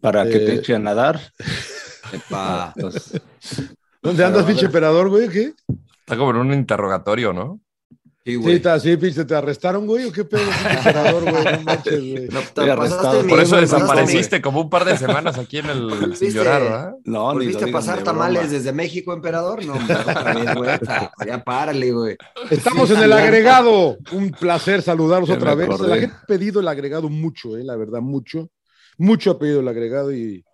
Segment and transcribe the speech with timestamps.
[0.00, 0.54] Para que te Eh.
[0.56, 1.20] eche a nadar.
[2.12, 2.72] Epa.
[2.80, 3.20] Pues,
[4.02, 5.28] ¿Dónde andas, pinche emperador, güey?
[5.28, 5.52] ¿Qué?
[6.00, 7.60] Está como en un interrogatorio, ¿no?
[8.26, 8.96] Sí, Sí, güey.
[8.96, 10.04] pinche, ¿te arrestaron, güey?
[10.06, 11.44] ¿O qué pedo, emperador, güey?
[11.44, 12.28] No manches, güey.
[12.28, 16.32] No, te Por eso desapareciste como un par de semanas aquí en el Sin.
[16.32, 16.94] Llorar, ¿verdad?
[17.04, 18.52] no, ni ¿Volviste a pasar de tamales broma.
[18.52, 19.64] desde México, emperador?
[19.64, 20.70] No, otra vez, güey.
[21.24, 22.16] Ya párale, güey.
[22.50, 23.96] Estamos en el agregado.
[24.10, 25.68] Un placer saludarlos otra vez.
[25.68, 25.88] acordé.
[25.88, 28.50] La gente ha pedido el agregado mucho, eh, la verdad, mucho.
[28.98, 30.44] Mucho ha pedido el agregado y,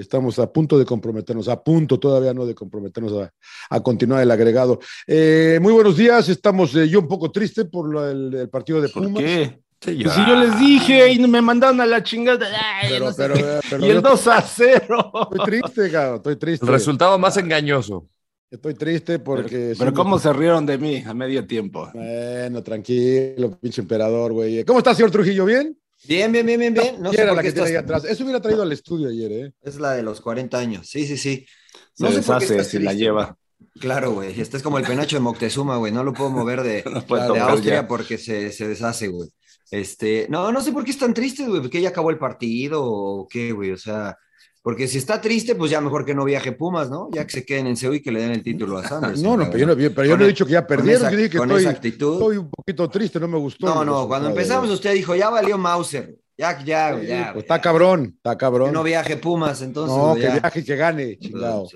[0.00, 3.32] y estamos a punto de comprometernos, a punto todavía no de comprometernos a,
[3.68, 4.80] a continuar el agregado.
[5.06, 8.88] Eh, muy buenos días, estamos eh, yo un poco triste por lo el partido de
[8.88, 9.22] ¿Por Pumas.
[9.22, 9.60] qué?
[9.82, 12.46] Sí, Pues si yo les dije y me mandaron a la chingada.
[12.82, 13.40] Ay, Pero, no sé pero, qué.
[13.40, 15.12] eh, pero y el 2 a 0.
[15.30, 16.66] estoy triste, cabrón, estoy triste.
[16.66, 18.06] El resultado más engañoso.
[18.50, 19.74] Estoy triste porque...
[19.78, 21.88] Pero cómo se rieron de mí a medio tiempo.
[21.94, 24.64] Bueno, tranquilo, pinche emperador, güey.
[24.64, 25.44] ¿Cómo está, señor Trujillo?
[25.44, 25.78] ¿Bien?
[26.06, 27.00] Bien, bien, bien, bien, bien.
[27.00, 27.98] No sé era por la qué que tiene ahí estás...
[27.98, 28.12] atrás.
[28.12, 29.52] Eso hubiera traído al estudio ayer, ¿eh?
[29.62, 30.88] Es la de los 40 años.
[30.88, 31.46] Sí, sí, sí.
[31.94, 33.36] Se No sé por qué deshace si la triste, lleva.
[33.78, 34.40] Claro, güey.
[34.40, 35.92] Este es como el penacho de Moctezuma, güey.
[35.92, 37.88] No lo puedo mover de, No Austria ya.
[37.88, 39.28] porque se, se deshace, güey.
[39.70, 41.60] Este, no, no sé por qué están tristes, güey.
[41.60, 43.70] ¿Porque ya acabó el partido o qué, güey?
[43.72, 44.16] O sea,
[44.62, 47.08] porque si está triste, pues ya mejor que no viaje Pumas, ¿no?
[47.12, 49.22] Ya que se queden en Seúl y que le den el título a Sanders.
[49.22, 51.02] No, no, pero yo no, pero yo no he dicho que ya perdieron.
[51.02, 52.12] esa- yo dije que con estoy, esa actitud.
[52.14, 53.66] estoy un poquito triste, no me gustó.
[53.66, 56.14] No, no, cuando empezamos usted dijo, ya valió Mauser.
[56.36, 57.30] Ya, ya, Sí, ya.
[57.34, 58.68] pues está cabrón, está cabrón.
[58.68, 59.94] Que no viaje Pumas, entonces.
[59.94, 61.66] no, güey, que viaje y que gane, chingado.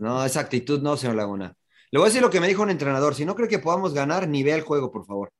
[0.00, 1.54] No, esa actitud no, señor Laguna.
[1.92, 3.14] Le voy a decir lo que me dijo un entrenador.
[3.14, 5.30] Si no cree que podamos ganar, ni vea el juego, por favor.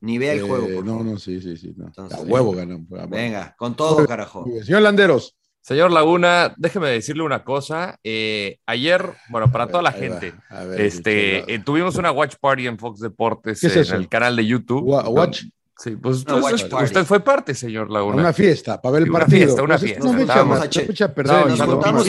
[0.00, 1.04] Ni vea el Eh, juego, por no, favor.
[1.06, 1.72] no, sí, sí, sí.
[1.76, 1.86] No.
[1.86, 2.88] Entonces, a huevo ganamos.
[3.08, 4.44] Venga, con todo, carajo.
[4.64, 5.36] Señor Landeros.
[5.62, 7.96] Señor Laguna, déjeme decirle una cosa.
[8.02, 12.10] Eh, ayer, bueno, para toda la Ahí va, gente, a ver, este, eh, tuvimos una
[12.10, 13.94] watch party en Fox Deportes ¿Qué es en eso?
[13.94, 14.82] el canal de YouTube.
[14.84, 15.44] Wa- watch.
[15.78, 16.84] Sí, pues Una watch usted, party.
[16.86, 18.16] usted fue parte, señor A Laguna.
[18.16, 19.38] Una fiesta, para ver el Una partido.
[19.46, 20.04] fiesta, una Pues, fiesta.
[20.12, 22.06] No Estábamos a no a nos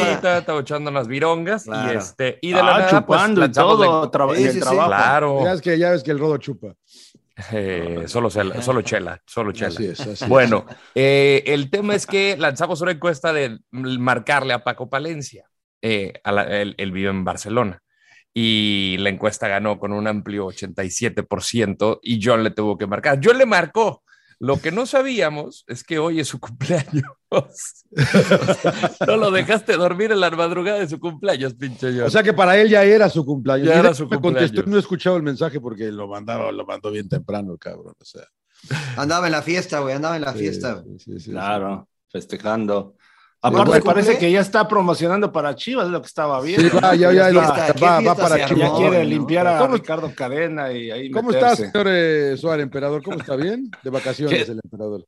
[0.59, 1.93] echando a- unas virongas Claro.
[1.93, 3.97] y este y de la Ah, nada pues, chupando y lanzamos la- todo
[4.35, 4.87] en el trabajo.
[4.87, 6.73] Claro, Ya ves que, ya ves que el rodo chupa.
[7.51, 9.69] Eh, solo, solo chela, solo chela.
[9.69, 10.27] Así es, así es.
[10.27, 15.47] Bueno, eh, el tema es que lanzamos una encuesta de marcarle a Paco Palencia.
[15.81, 17.81] Eh, a la- él, él vive en Barcelona
[18.33, 23.19] y la encuesta ganó con un amplio 87% y John le tuvo que marcar.
[23.23, 24.03] John le marcó.
[24.39, 27.03] Lo que no sabíamos es que hoy es su cumpleaños.
[29.07, 32.03] no lo dejaste dormir en la madrugada de su cumpleaños, pinche John.
[32.07, 33.67] O sea que para él ya era su cumpleaños.
[33.67, 34.67] Ya Mira, era su me contestó cumpleaños.
[34.67, 37.93] y no he escuchado el mensaje porque lo mandaba, lo mandó bien temprano, cabrón.
[37.99, 38.23] O sea,
[38.95, 40.83] Andaba en la fiesta, güey, andaba en la sí, fiesta.
[40.83, 42.95] sí, sí, sí, Claro, festejando.
[43.45, 46.79] Aparte, bueno, parece que ya está promocionando para Chivas, es lo que estaba Sí, viendo.
[46.79, 48.71] va, ya, ya, ¿Qué ya, fiesta- qué va, para Chivas.
[48.71, 49.09] Ya quiere ¿no?
[49.09, 51.65] limpiar a ¿Cómo- Ricardo Cadena y ahí ¿Cómo meterse.
[51.65, 53.03] estás, señor eh, Suárez, emperador?
[53.03, 53.35] ¿Cómo está?
[53.35, 53.69] ¿Bien?
[53.83, 54.51] De vacaciones ¿Qué?
[54.53, 55.05] el emperador.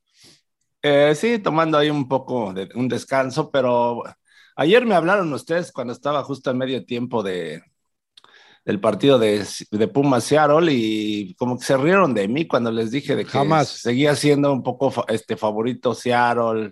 [0.88, 4.04] Eh, sí, tomando ahí un poco de un descanso, pero
[4.54, 7.60] ayer me hablaron ustedes cuando estaba justo en medio tiempo de,
[8.64, 12.92] del partido de, de Pumas Seattle y como que se rieron de mí cuando les
[12.92, 13.68] dije de que Jamás.
[13.68, 16.70] seguía siendo un poco este favorito Seattle,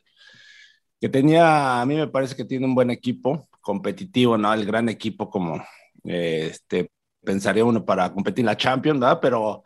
[1.01, 4.55] que tenía, a mí me parece que tiene un buen equipo competitivo, ¿no?
[4.55, 5.57] El gran equipo como
[6.05, 6.89] eh, este
[7.25, 9.19] pensaría uno para competir en la Champions, ¿verdad?
[9.21, 9.65] Pero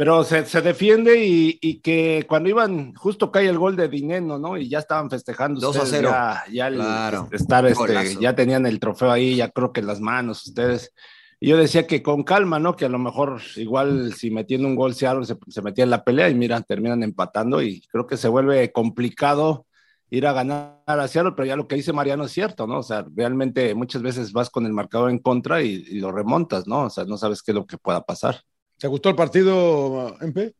[0.00, 4.38] pero se, se defiende y, y, que cuando iban, justo cae el gol de Dineno,
[4.38, 4.56] ¿no?
[4.56, 6.08] Y ya estaban festejando 2 a ustedes 0.
[6.10, 7.28] ya, ya el- Claro.
[7.30, 10.94] estar, este, ya tenían el trofeo ahí, ya creo que en las manos ustedes.
[11.38, 12.76] Y yo decía que con calma, ¿no?
[12.76, 16.02] Que a lo mejor igual si metiendo un gol Seattle se, se metía en la
[16.02, 19.66] pelea y mira, terminan empatando y creo que se vuelve complicado
[20.08, 22.78] ir a ganar a Seattle, pero ya lo que dice Mariano es cierto, ¿no?
[22.78, 26.66] O sea, realmente muchas veces vas con el marcador en contra y, y lo remontas,
[26.66, 26.84] ¿no?
[26.84, 28.40] O sea, no sabes qué es lo que pueda pasar.
[28.80, 30.54] ¿Te gustó el partido, MP?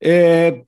[0.00, 0.64] Eh,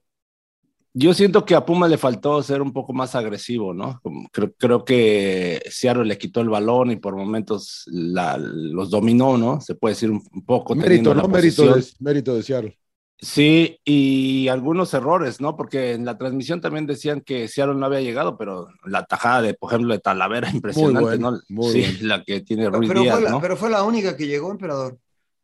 [0.95, 4.01] yo siento que a Puma le faltó ser un poco más agresivo, ¿no?
[4.33, 9.61] Creo, creo, que Seattle le quitó el balón y por momentos la, los dominó, ¿no?
[9.61, 10.75] Se puede decir un, un poco.
[10.75, 11.29] Mérito, ¿no?
[11.29, 12.79] Mérito de, mérito de Seattle.
[13.19, 15.55] Sí, y algunos errores, ¿no?
[15.55, 19.53] Porque en la transmisión también decían que Seattle no había llegado, pero la tajada de,
[19.53, 21.41] por ejemplo, de Talavera, impresionante, muy bueno, ¿no?
[21.51, 21.99] Muy sí, bueno.
[22.09, 23.41] la que tiene Ruiz Pero Díaz, fue, la, ¿no?
[23.43, 24.99] pero fue la única que llegó, emperador.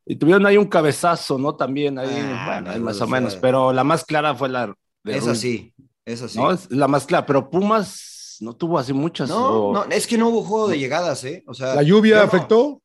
[0.08, 1.56] Y tuvieron ahí un cabezazo, ¿no?
[1.56, 4.34] También ahí, Ah, bueno, no, ahí más o o menos, sea, pero la más clara
[4.36, 4.68] fue la
[5.02, 5.74] de Esa Ruiz, sí,
[6.04, 6.38] esa sí.
[6.38, 6.52] ¿no?
[6.52, 9.28] Es la más clara, pero Pumas no tuvo así muchas.
[9.28, 11.42] No, o- no, es que no hubo juego de llegadas, ¿eh?
[11.46, 12.82] O sea, ¿La lluvia no- afectó?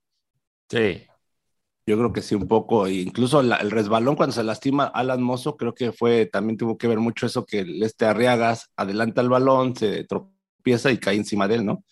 [0.69, 1.03] Sí.
[1.85, 2.87] Yo creo que sí, un poco.
[2.87, 6.77] e incluso la- el resbalón cuando se lastima Alan Mozo, creo que fue, también tuvo
[6.77, 11.47] que ver mucho eso, que este Arriagas adelanta el balón, se tropieza y cae encima
[11.47, 11.83] de él, ¿no?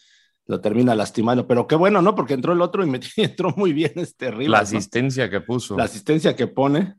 [0.50, 1.46] Lo termina lastimando.
[1.48, 2.16] Pero qué bueno, ¿no?
[2.16, 4.50] Porque entró el otro y metió- entró muy bien este Rivas.
[4.52, 4.64] La ¿no?
[4.64, 5.78] asistencia que puso.
[5.78, 6.96] La asistencia que pone.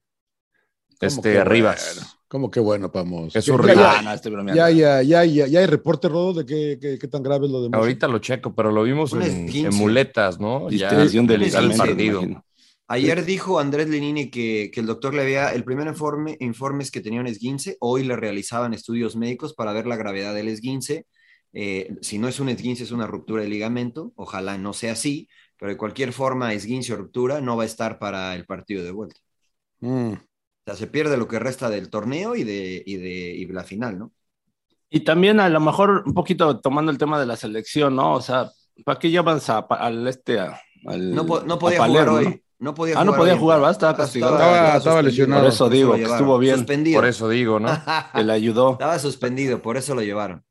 [1.00, 1.94] este que Rivas.
[1.96, 2.10] bueno?
[2.28, 3.34] ¿Cómo que bueno, Pamos?
[3.34, 4.06] Es Ya- un ya- rival.
[4.06, 4.54] Ah, bromeando.
[4.54, 7.50] Ya, ya, ya, ya, ya hay reporte, Rodo, de qué, qué, qué tan grave es
[7.52, 7.70] lo de?
[7.76, 10.70] Ahorita lo checo, pero lo vimos en, muletas, ¿no?
[10.70, 12.20] Ya Distensión del partido.
[12.22, 12.44] imagino.
[12.86, 16.90] Ayer dijo Andrés Lenini que, que el doctor le había, el primer informe, informe es
[16.92, 21.06] que tenía un esguince, hoy le realizaban estudios médicos para ver la gravedad del esguince.
[21.52, 25.28] Eh, si no es un esguince, es una ruptura de ligamento, ojalá no sea así,
[25.58, 28.90] pero de cualquier forma, esguince o ruptura no va a estar para el partido de
[28.92, 29.20] vuelta.
[29.80, 30.12] Mm.
[30.12, 30.18] O
[30.64, 33.98] sea, se pierde lo que resta del torneo y de, y de y la final,
[33.98, 34.12] ¿no?
[34.90, 38.14] Y también a lo mejor un poquito tomando el tema de la selección, ¿no?
[38.14, 38.50] O sea,
[38.84, 42.24] ¿para qué llamas a- al este a- al, No, po- no a podía Palermo, jugar
[42.24, 42.30] ¿no?
[42.30, 42.42] hoy.
[42.58, 43.70] No podía Ah, no podía jugar.
[43.70, 44.34] Estaba castigado.
[44.76, 45.42] Estaba- lesionado.
[45.44, 46.56] Por eso digo que estuvo bien.
[46.58, 47.00] Suspendido.
[47.00, 47.68] Por eso digo, ¿no?
[48.14, 48.72] Que le ayudó.
[48.72, 50.44] Estaba suspendido, por eso lo llevaron.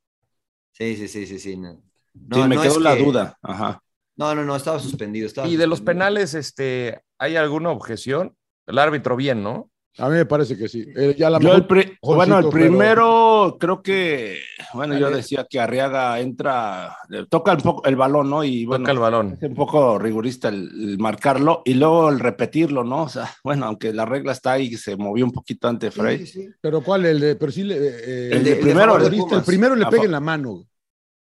[0.80, 1.58] Sí, sí, sí, sí, sí.
[1.58, 1.78] No,
[2.14, 3.38] No, sí, me no quedó la que- duda.
[3.42, 3.84] Ajá.
[4.16, 5.28] No, no, no, estaba suspendido.
[5.28, 8.36] estaba Y de los penales, este, ¿hay alguna objeción?
[8.68, 9.70] El árbitro bien, ¿no?
[9.98, 10.86] A mí me parece que sí.
[10.96, 14.40] Eh, ya la Yo mejor- el pri- bueno, el pero- primero creo que,
[14.74, 18.44] bueno, yo decía que Arriaga entra, le toca un poco el balón, ¿no?
[18.44, 19.38] Y bueno, Toca el balón.
[19.42, 23.04] es un poco rigurista el, el marcarlo y luego el repetirlo, ¿no?
[23.04, 26.20] O sea, bueno, aunque la regla está ahí, se movió un poquito ante Frey.
[26.20, 26.50] sí, sí.
[26.62, 27.06] Pero ¿cuál?
[27.06, 29.86] El de, pero sí le, eh, El de de primero, el de el primero le
[29.86, 30.66] A pega en la mano.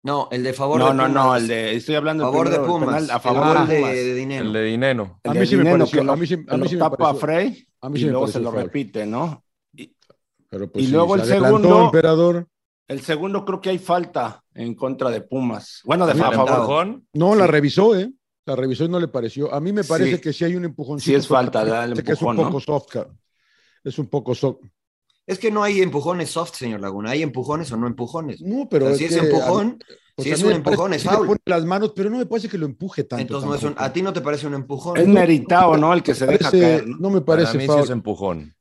[0.05, 1.25] No, el de favor No, de no, Pumas.
[1.25, 2.89] no, el de, estoy hablando favor de primero, Pumas.
[3.03, 3.95] penal a favor de de, Pumas.
[3.95, 4.45] de dinero.
[4.47, 5.21] El de Dineno.
[5.23, 6.63] El A de mí sí me pareció- que lo- a mí sí- a que mí
[6.65, 9.07] lo sí me tapa pareció- Frey a mí y sí me luego se lo repite,
[9.07, 9.45] ¿no?
[9.77, 9.95] Y
[10.49, 12.49] Pero pues Y sí, luego se el segundo- emperador.
[12.89, 15.81] el segundo creo que hay falta en contra de Pumas.
[15.85, 16.49] Bueno, de favor.
[16.49, 17.07] empujón.
[17.13, 18.13] No, la revisó, ¿eh?
[18.45, 19.55] La revisó y no le pareció.
[19.55, 20.21] A mí me parece Sí.
[20.21, 20.99] que sí hay un empujón.
[20.99, 22.43] Sí es falta, da el que es un ¿no?
[22.47, 22.97] poco soft.
[23.85, 24.59] Es un poco soft.
[25.27, 27.11] Es que no hay empujones soft, señor Laguna.
[27.11, 28.41] Hay empujones o no empujones.
[28.41, 29.85] No, pero O sea, es si es que empujón, a-
[30.17, 31.27] pues si es mí un empujón, es sí foul.
[31.27, 33.23] pone las manos, pero no me parece que lo empuje tanto.
[33.23, 34.97] Entonces no es un, a ti no te parece un empujón.
[34.97, 35.93] Es meritado, ¿no?
[35.95, 36.87] El que se deja Parece- caer.
[36.89, 37.09] ¿no?
[37.11, 37.83] me Para parece mí sí foul.
[37.85, 38.55] es empujón.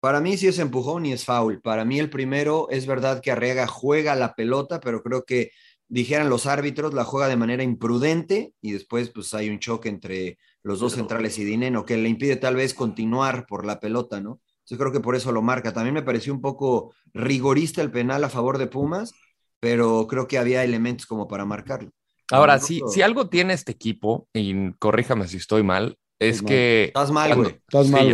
[0.00, 1.60] Para mí sí es empujón y es foul.
[1.62, 5.50] Para mí el primero es verdad que Arriaga juega la pelota, pero creo que
[5.88, 10.38] dijeran los árbitros, la juega de manera imprudente y después pues hay un choque entre
[10.62, 14.40] los dos centrales y Dineno que le impide tal vez continuar por la pelota, ¿no?
[14.72, 15.74] Yo creo que por eso lo marca.
[15.74, 19.12] También me pareció un poco rigorista el penal a favor de Pumas,
[19.60, 21.90] pero creo que había elementos como para marcarlo.
[22.30, 26.48] Ahora, si, si algo tiene este equipo, y corríjame si estoy mal, es Estás mal.
[26.48, 26.84] que.
[26.86, 27.50] Estás mal, güey.
[27.68, 28.10] Estás Sí, mal,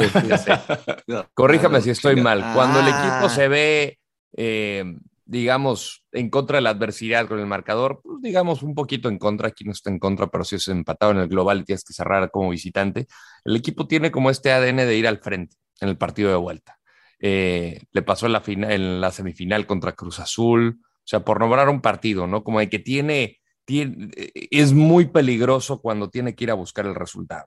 [1.06, 1.24] güey.
[1.34, 2.40] Corríjame si estoy mal.
[2.54, 3.18] Cuando el Ah.
[3.18, 3.98] equipo se ve,
[4.36, 4.84] eh,
[5.24, 9.48] digamos, en contra de la adversidad con el marcador, pues, digamos un poquito en contra,
[9.48, 11.92] aquí no está en contra, pero si es empatado en el global y tienes que
[11.92, 13.06] cerrar como visitante,
[13.44, 16.78] el equipo tiene como este ADN de ir al frente en el partido de vuelta.
[17.20, 22.26] Eh, le pasó en la, semifinal contra Cruz Azul, o sea, por nombrar un partido,
[22.26, 22.44] ¿no?
[22.44, 26.94] Como de que tiene, tiene, es muy peligroso cuando tiene que ir a buscar el
[26.94, 27.46] resultado.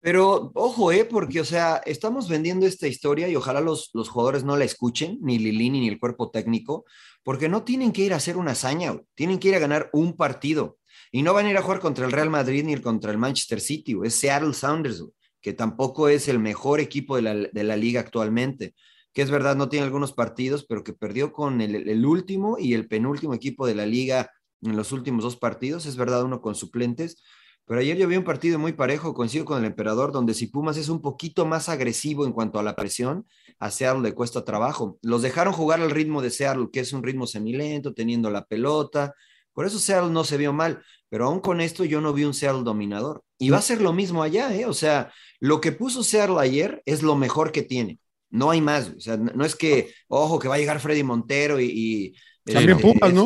[0.00, 1.04] Pero ojo, ¿eh?
[1.04, 5.18] Porque, o sea, estamos vendiendo esta historia y ojalá los, los jugadores no la escuchen,
[5.20, 6.84] ni Lilini ni el cuerpo técnico,
[7.24, 10.16] porque no tienen que ir a hacer una hazaña, tienen que ir a ganar un
[10.16, 10.78] partido.
[11.10, 13.60] Y no van a ir a jugar contra el Real Madrid ni contra el Manchester
[13.60, 17.76] City, es Seattle Sounders, güey, que tampoco es el mejor equipo de la, de la
[17.76, 18.74] liga actualmente.
[19.12, 22.88] Que es verdad, no tiene algunos partidos, pero que perdió con el, último y el
[22.88, 24.30] penúltimo equipo de la liga
[24.62, 25.86] en los últimos dos partidos.
[25.86, 27.22] Es verdad, uno con suplentes.
[27.64, 30.78] Pero ayer yo vi un partido muy parejo, coincido con el emperador, donde si Pumas
[30.78, 33.26] es un poquito más agresivo en cuanto a la presión,
[33.58, 34.98] a Seattle le cuesta trabajo.
[35.02, 39.14] Los dejaron jugar al ritmo de Seattle, que es un ritmo semilento, teniendo la pelota.
[39.58, 42.32] Por eso Seattle no se vio mal, pero aún con esto yo no vi un
[42.32, 43.24] Seattle dominador.
[43.40, 44.66] Y va a ser lo mismo allá, ¿eh?
[44.66, 47.98] O sea, lo que puso Seattle ayer es lo mejor que tiene.
[48.30, 48.92] No hay más.
[48.96, 52.12] O sea, no es que, ojo, que va a llegar Freddy Montero y.
[52.46, 53.24] y También este, Pumas, es- ¿no?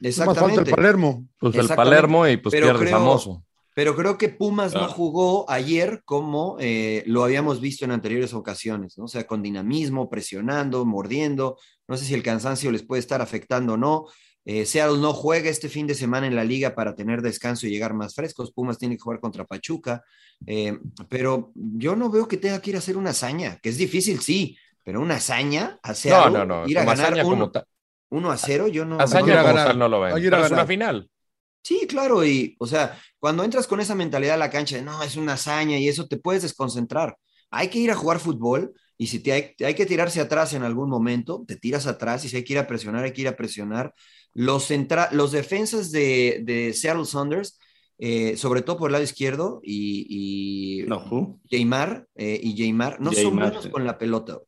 [0.00, 0.70] Más falta el Exactamente.
[0.72, 1.24] Palermo.
[1.38, 1.96] Pues el Exactamente.
[1.96, 3.44] Palermo y pues Pero pierde creo- famoso.
[3.76, 4.94] pero creo que Pumas no Claro.
[4.94, 9.04] jugó ayer como eh, lo habíamos visto en anteriores ocasiones, ¿no?
[9.04, 11.56] O sea, con dinamismo, presionando, mordiendo.
[11.86, 14.06] No sé si el cansancio les puede estar afectando o no.
[14.50, 17.70] Eh, Seattle no juega este fin de semana en la liga para tener descanso y
[17.70, 18.50] llegar más frescos.
[18.52, 20.02] Pumas tiene que jugar contra Pachuca.
[20.46, 20.78] Eh,
[21.10, 24.20] pero yo no veo que tenga que ir a hacer una hazaña, que es difícil,
[24.20, 26.66] sí, pero una hazaña a No, Seattle, no, no.
[26.66, 27.64] ir a como ganar hazaña uno, como ta-
[28.10, 28.98] uno a cero, yo no.
[28.98, 29.66] hazaña ir a como ganar.
[29.68, 30.14] tal no lo ven.
[30.14, 30.68] Hay que ir a Pero es una ganar.
[30.68, 31.10] final.
[31.62, 35.02] Sí, claro, y o sea, cuando entras con esa mentalidad a la cancha de no,
[35.02, 37.18] es una hazaña y eso te puedes desconcentrar.
[37.50, 40.62] Hay que ir a jugar fútbol y si te hay, hay que tirarse atrás en
[40.62, 43.28] algún momento, te tiras atrás y si hay que ir a presionar, hay que ir
[43.28, 43.94] a presionar.
[44.38, 47.58] Los, centra- los defensas de, de Seattle Saunders,
[47.98, 51.40] eh, sobre todo por el lado izquierdo y, y No?
[51.50, 53.70] Jaymar, eh, y Jaymar, no son buenos sí.
[53.70, 54.38] con la pelota.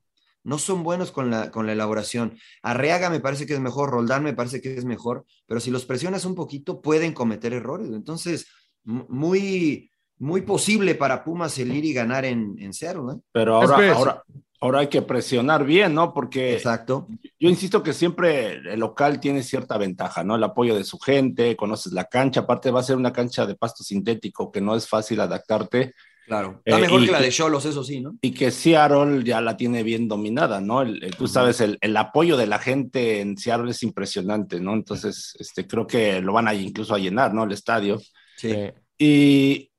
[0.45, 2.39] No son buenos con la, con la elaboración.
[2.63, 5.85] Arriaga me parece que es mejor, Roldán me parece que es mejor, pero si los
[5.87, 7.91] presionas un poquito pueden cometer errores.
[7.93, 8.47] Entonces,
[8.85, 13.23] muy, muy posible para Pumas el ir y ganar en, en Seattle, ¿no?
[13.33, 14.25] Pero ahora, ahora,
[14.61, 16.12] ahora hay que presionar bien, ¿no?
[16.12, 17.07] Porque Exacto.
[17.38, 20.37] yo insisto que siempre el local tiene cierta ventaja, ¿no?
[20.37, 23.55] El apoyo de su gente, conoces la cancha, aparte va a ser una cancha de
[23.57, 25.95] pasto sintético que no es fácil adaptarte
[26.26, 26.62] Claro.
[26.64, 28.14] Está Eh, mejor que la de Cholos, eso sí, ¿no?
[28.21, 30.83] y que Seattle ya la tiene bien dominada, ¿no?
[30.83, 34.75] El- el- tú sabes, el, el apoyo de la gente en Seattle es impresionante, ¿no?
[34.75, 37.43] Entonces, este, creo que lo van a incluso a llenar, ¿no?
[37.43, 37.99] El estadio.
[38.37, 38.52] Sí.
[38.52, 38.57] Sí.
[38.97, 39.70] Y,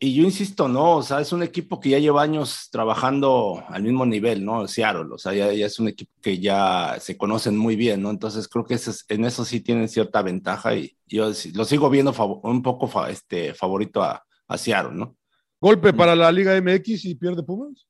[0.00, 3.82] y yo insisto, no, o sea, es un equipo que ya lleva años trabajando al
[3.82, 4.66] mismo nivel, ¿no?
[4.68, 8.10] Seattle, o sea, ya, ya es un equipo que ya se conocen muy bien, ¿no?
[8.10, 12.12] Entonces creo que es- en eso sí tienen cierta ventaja y yo lo sigo viendo
[12.42, 15.16] un poco fa- este, favorito a, a Seattle, ¿no?
[15.60, 17.85] Golpe para la Liga MX y pierde Pumas.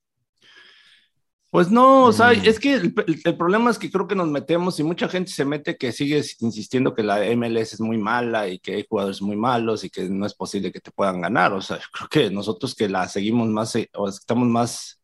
[1.57, 4.29] Pues no, o sea, es que el, el- el problema es que creo que nos
[4.29, 8.47] metemos y mucha gente se mete que sigue insistiendo que la MLS es muy mala
[8.47, 11.55] y que hay jugadores muy malos y que no es posible que te puedan ganar.
[11.55, 15.01] O sea, yo creo que nosotros que la seguimos más eh, o estamos más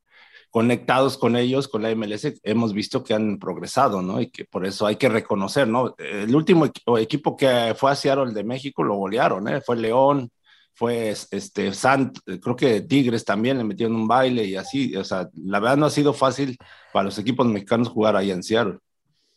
[0.51, 4.21] conectados con ellos, con la MLS, hemos visto que han progresado, ¿no?
[4.21, 5.95] Y que por eso hay que reconocer, ¿no?
[5.99, 9.63] El último equi- equipo que fue a Seattle de México lo golearon, ¿eh?
[9.63, 10.31] Fue León,
[10.75, 15.29] fue este Sant, creo que Tigres también le metieron un baile y así, o sea,
[15.35, 16.57] la verdad no ha sido fácil
[16.93, 18.79] para los equipos mexicanos jugar ahí en Seattle.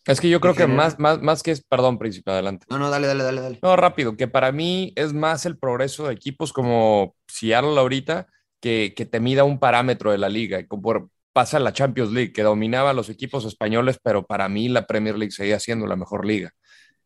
[0.06, 2.68] Es que yo creo que más, más, más que es, perdón, príncipe, adelante.
[2.70, 3.60] No, no, dale, dale, dale, dale.
[3.62, 8.28] No, rápido, que para mí es más el progreso de equipos como Seattle ahorita
[8.62, 10.66] que, que te mida un parámetro de la liga.
[10.68, 14.70] Como por- pasa la Champions League, que dominaba a los equipos españoles, pero para mí
[14.70, 16.52] la Premier League seguía siendo la mejor liga.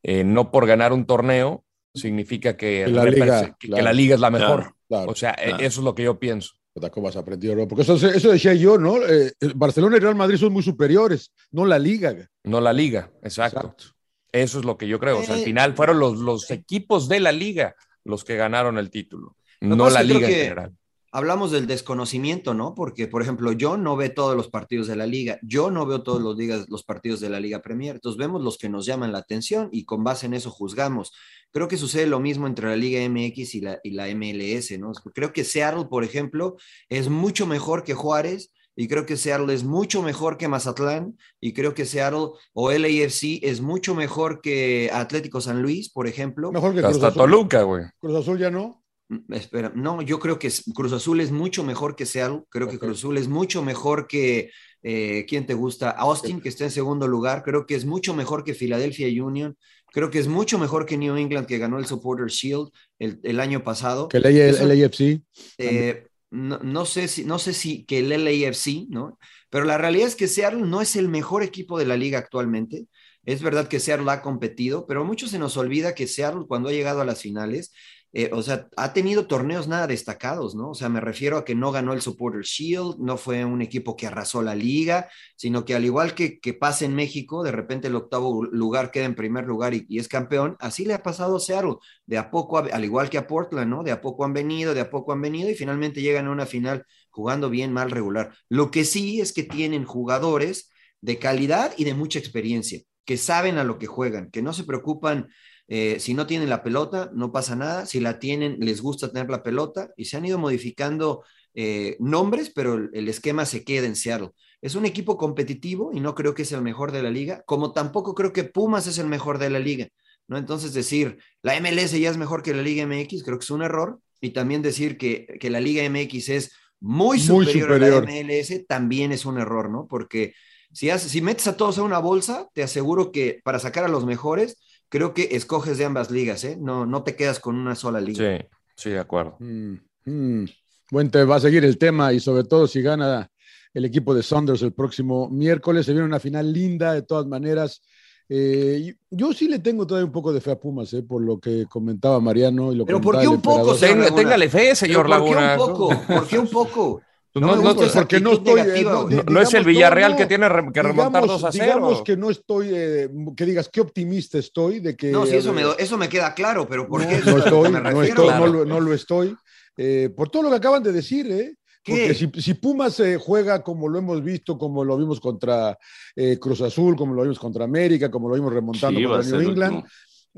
[0.04, 1.64] Eh, no por ganar un torneo
[2.00, 3.84] significa que, Que la liga, que- que claro.
[3.84, 4.60] la liga es la mejor.
[4.62, 5.12] Claro, Claro.
[5.12, 5.58] O sea, Claro.
[5.58, 6.54] eso es lo que yo pienso.
[6.74, 7.68] Puta, ¿Cómo has aprendido, no?
[7.68, 8.98] Porque eso, eso decía yo, ¿no?
[9.06, 12.16] Eh, Barcelona y Real Madrid son muy superiores, no la Liga.
[12.44, 13.60] No la liga, exacto.
[13.60, 13.84] Exacto.
[14.32, 15.20] Eso es lo que yo creo.
[15.20, 18.78] O sea, al Eh, final fueron los, los equipos de la liga los que ganaron
[18.78, 20.72] el título, no pasa la liga en general.
[21.12, 22.76] Hablamos del desconocimiento, ¿no?
[22.76, 26.04] Porque, por ejemplo, yo no veo todos los partidos de la liga, yo no veo
[26.04, 29.12] todos los, ligas, los partidos de la Liga Premier, entonces vemos los que nos llaman
[29.12, 31.14] la atención y con base en eso juzgamos.
[31.52, 34.92] Creo que sucede lo mismo entre la Liga MX y la, y la MLS, ¿no?
[35.14, 36.58] Creo que Seattle, por ejemplo,
[36.90, 38.52] es mucho mejor que Juárez.
[38.76, 41.18] Y creo que Seattle es mucho mejor que Mazatlán.
[41.42, 46.50] Y creo que Seattle o LAFC es mucho mejor que Atlético San Luis, por ejemplo.
[46.54, 47.22] Mejor que Cruz Hasta Azul.
[47.24, 47.84] Toluca, güey.
[48.00, 48.82] Cruz Azul ya no.
[49.10, 52.44] Mm, Espera, no, yo creo que Cruz Azul es mucho mejor que Seattle.
[52.50, 52.80] Creo que.
[52.80, 54.52] Cruz Azul es mucho mejor que.
[54.84, 55.90] eh, ¿Quién te gusta?
[55.90, 57.44] Austin, que está en segundo lugar.
[57.44, 59.58] Creo que es mucho mejor que Philadelphia Union.
[59.92, 63.40] Creo que es mucho mejor que New England, que ganó el Supporter Shield el, el
[63.40, 64.08] año pasado.
[64.08, 65.22] Que el, el, Eso- el AFC.
[65.58, 69.18] eh, no, no sé si, no sé si que el LAFC, ¿no?
[69.50, 72.86] Pero la realidad es que Seattle no es el mejor equipo de la liga actualmente.
[73.26, 76.72] Es verdad que Seattle ha competido, pero mucho se nos olvida que Seattle cuando ha
[76.72, 77.72] llegado a las finales,
[78.12, 80.72] eh, o sea, ha tenido torneos nada destacados, ¿no?
[80.72, 83.96] O sea, me refiero a que no ganó el Supporter Shield, no fue un equipo
[83.96, 87.88] que arrasó la liga, sino que al igual que, que pasa en México, de repente
[87.88, 91.40] el octavo lugar queda en primer lugar y, es campeón, así le ha pasado a
[91.40, 91.76] Seattle,
[92.08, 93.84] de a poco, al igual que a Portland, ¿no?
[93.84, 96.48] De a poco han venido, de a poco han venido y finalmente llegan a una
[96.48, 98.34] final jugando bien, mal, regular.
[98.50, 103.60] Lo que sí es que tienen jugadores de calidad y de mucha experiencia, que saben
[103.60, 105.28] a lo que juegan, que no se preocupan
[105.70, 107.86] eh, si no tienen la pelota, no pasa nada.
[107.86, 111.24] Si la tienen, les gusta tener la pelota y se han ido modificando
[111.54, 114.32] eh, nombres, pero el, el esquema se queda en Seattle.
[114.62, 117.72] Es un equipo competitivo y no creo que es el mejor de la liga, como
[117.72, 119.88] tampoco creo que Pumas es el mejor de la liga.
[120.28, 120.38] ¿no?
[120.38, 123.64] Entonces decir, la MLS ya es mejor que la Liga MX, creo que es un
[123.64, 124.00] error.
[124.22, 128.04] Y también decir que, que la Liga MX es muy Muy superior, superior.
[128.04, 129.88] a la MLS también es un error, ¿no?
[129.88, 130.34] Porque
[130.72, 133.90] si, haces, si metes a todos a una bolsa, te aseguro que para sacar a
[133.90, 134.58] los mejores,
[134.90, 136.58] creo que escoges de ambas ligas, ¿eh?
[136.60, 138.38] No, no te quedas con una sola liga.
[138.38, 138.46] Sí,
[138.80, 139.36] Sí, de acuerdo.
[139.40, 139.74] Mm,
[140.06, 140.46] mm.
[140.92, 143.30] Bueno, te va a seguir el tema y sobre todo si gana
[143.74, 145.86] el equipo de Saunders el próximo miércoles.
[145.86, 147.82] Se viene una final linda de todas maneras.
[148.30, 151.40] Eh, yo sí le tengo todavía un poco de fe a Pumas, eh, por lo
[151.40, 152.72] que comentaba Mariano.
[152.72, 154.16] Y lo Pero ¿por qué un poco, Laguna?
[154.16, 155.54] téngale fe, señor ¿Pero ¿Por qué Laguna.
[155.54, 156.02] un poco?
[156.08, 157.02] ¿Por qué un poco?
[157.36, 158.86] No no- me gusta porque no estoy, eh,
[159.30, 161.64] no, es el Villarreal que tiene que remontar digamos, 2 a 0.
[161.66, 165.12] Digamos que no estoy, eh, que digas qué optimista estoy de que.
[165.12, 167.22] No, sí, eso me, eh, do- eso me queda claro, pero ¿por qué?
[167.26, 168.04] no estoy, me refiero.
[168.04, 168.48] estoy, no, Claro.
[168.54, 169.36] lo, no lo estoy.
[169.78, 171.56] Eh, por todo lo que acaban de decir, ¿eh?
[171.84, 171.92] ¿Qué?
[171.94, 175.78] Porque si, si Pumas eh, juega como lo hemos visto, como lo vimos contra
[176.16, 179.84] eh, Cruz Azul, como lo vimos contra América, como lo vimos remontando contra New England.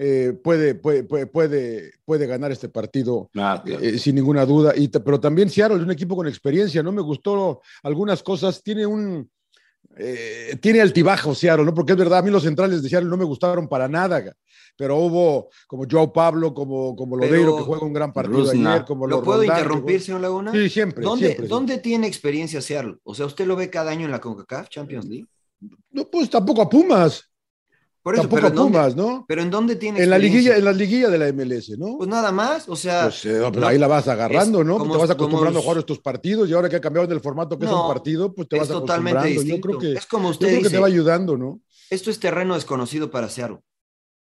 [0.03, 3.83] Eh, puede, puede, puede, puede, puede ganar este partido Ah, claro.
[3.83, 4.73] eh, sin ninguna duda.
[4.75, 6.91] Y, pero también Seattle es un equipo con experiencia, ¿no?
[6.91, 9.29] Me gustó algunas cosas, tiene un...
[9.97, 11.73] eh, tiene altibajos Seattle, ¿no?
[11.73, 14.33] Porque es verdad, a mí los centrales de Seattle no me gustaron para nada,
[14.75, 18.73] pero hubo como Joao Pablo, como, como Pero- Lodeiro, que juega un gran partido Rusna.
[18.73, 20.51] ayer, como ¿Lo puedo Roldán, que interrumpir, señor Laguna?
[20.51, 21.03] Sí, siempre.
[21.03, 22.95] ¿Dónde, siempre, ¿Dónde tiene experiencia Seattle?
[23.03, 25.27] O sea, ¿usted lo ve cada año en la CONCACAF Champions League?
[25.91, 27.23] No, pues tampoco a Pumas,
[28.03, 29.25] Por eso, tampoco pero a ¿en dónde- Pumas, ¿no?
[29.27, 31.97] ¿Pero en dónde tiene En la liguilla, en la liguilla de la MLS, ¿no?
[31.97, 33.03] Pues nada más, o sea...
[33.03, 34.77] Pues, eh, no, ahí la vas agarrando, es ¿no?
[34.79, 37.21] como- te vas acostumbrando a jugar estos partidos y ahora que ha cambiado en el
[37.21, 39.41] formato que es un partido, pues te vas totalmente acostumbrando.
[39.41, 39.67] Yo distinto.
[39.67, 41.61] creo que, es como yo usted creo que dice, te va ayudando, ¿no?
[41.91, 43.59] esto es terreno desconocido para Seattle.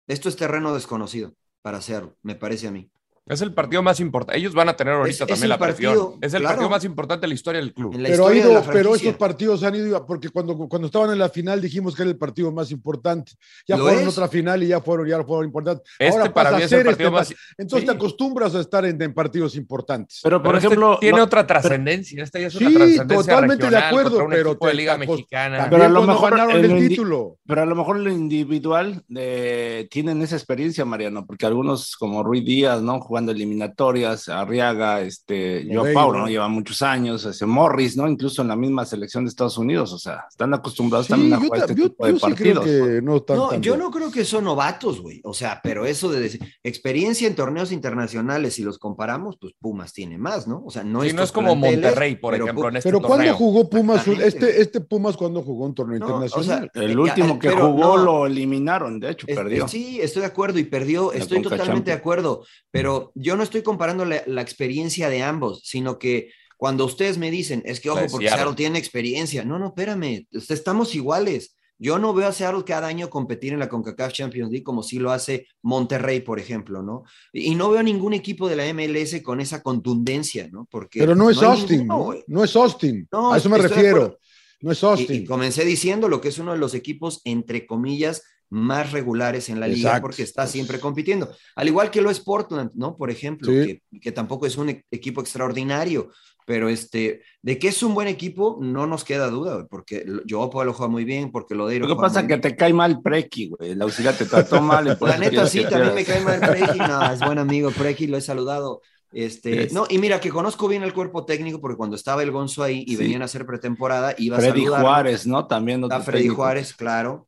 [0.08, 2.90] Esto es terreno desconocido para Seattle, me parece a mí.
[3.30, 4.40] Es el partido más importante.
[4.40, 5.94] Ellos van a tener ahorita Es- es también el la presión.
[5.94, 6.56] partido, es el claro.
[6.56, 7.94] partido más importante de la historia del club.
[8.02, 11.28] Pero, ha ido, de pero estos partidos han ido, porque cuando, cuando estaban en la
[11.30, 13.34] final dijimos que era el partido más importante.
[13.68, 14.08] Ya Lo fueron es.
[14.10, 15.86] otra final y ya fueron, ya fueron importantes.
[16.00, 17.36] Este Ahora para pasa mí es el partido este más.
[17.58, 17.86] Entonces sí.
[17.86, 20.20] te acostumbras a estar en, en partidos importantes.
[20.24, 22.24] Pero, por Pero este ejemplo, tiene no- otra trascendencia.
[22.24, 24.94] Este ya es una Sí, trascendencia totalmente de acuerdo, un pero equipo de te- Liga
[24.98, 25.68] te Mexicana.
[25.70, 27.38] Pero a lo mejor ganaron el lo indi- título.
[27.46, 32.24] Pero a lo mejor en lo individual eh, tienen esa experiencia, Mariano, porque algunos como
[32.24, 33.00] Rui Díaz, ¿no?
[33.18, 35.92] Jugando eliminatorias, Arriaga, este, Joao.
[35.92, 36.28] Paulo, ¿no?
[36.28, 38.08] Lleva muchos años, ese Morris, ¿no?
[38.08, 41.38] Incluso en la misma selección de Estados Unidos, o sea, están acostumbrados Sí, también a
[41.40, 42.66] jugar este yo- tipo de yo sí creo partidos.
[42.66, 43.84] que no tan, No, tan yo bien.
[43.86, 45.20] no creo que son novatos, güey.
[45.24, 49.94] O sea, pero eso de decir, experiencia en torneos internacionales, si los comparamos, pues Pumas
[49.94, 50.62] tiene más, ¿no?
[50.64, 53.16] O sea, no, Sí, no es como Monterrey, por pero ejemplo, en este Pero ¿cuándo
[53.26, 53.34] torneo.
[53.36, 54.08] jugó Pumas?
[54.08, 56.72] Este, este Pumas cuando jugó un torneo No, o sea, internacional.
[56.76, 58.04] El Eh, último eh, que jugó no.
[58.04, 59.68] lo eliminaron, de hecho, Es- perdió.
[59.68, 64.06] sí, estoy de acuerdo y perdió, estoy totalmente de acuerdo, pero yo no estoy comparando
[64.06, 68.10] la, la experiencia de ambos, sino que cuando ustedes me dicen, es que ojo, de
[68.10, 68.56] porque Seattle.
[68.56, 71.56] Tiene experiencia, no, no, espérame, sea, estamos iguales.
[71.80, 74.98] Yo no veo a Seattle cada año competir en la CONCACAF Champions League como si
[74.98, 77.04] lo hace Monterrey, por ejemplo, ¿no?
[77.32, 80.68] Y, no veo ningún equipo de la MLS con esa contundencia, ¿no?
[80.72, 82.24] Porque Pero no es hay Austin, ninguno, ¿no?
[82.26, 83.08] No es Austin.
[83.12, 84.18] No, a eso me refiero.
[84.60, 85.22] No es Y- Austin.
[85.22, 89.60] Y, comencé diciendo lo que es uno de los equipos, entre comillas, más regulares en
[89.60, 90.02] la liga Exacto.
[90.08, 91.30] porque está siempre compitiendo.
[91.56, 92.96] Al igual que lo es Portland, ¿no?
[92.96, 93.82] Por ejemplo, Sí.
[93.92, 96.10] que, que tampoco es un e- equipo extraordinario,
[96.46, 100.74] pero este, de que es un buen equipo, no nos queda duda, porque yo lo
[100.74, 103.50] juega muy bien, porque lo de Lo que pasa es que te cae mal Preki,
[103.50, 103.72] güey.
[103.72, 104.86] El auxiliar te trató mal.
[105.02, 106.80] La neta, sí, también me cae mal Preki.
[106.80, 108.82] No, es buen amigo Preki, lo he saludado.
[109.12, 112.32] Este, Es- no, y mira que conozco bien el cuerpo técnico porque cuando estaba el
[112.32, 112.98] Gonzo ahí y Sí.
[112.98, 114.66] venían a hacer pretemporada, iba a Freddy.
[114.66, 115.48] Juárez, ¿no?
[115.48, 115.84] También.
[115.84, 116.36] Está Freddy técnico.
[116.44, 117.27] Juárez, claro.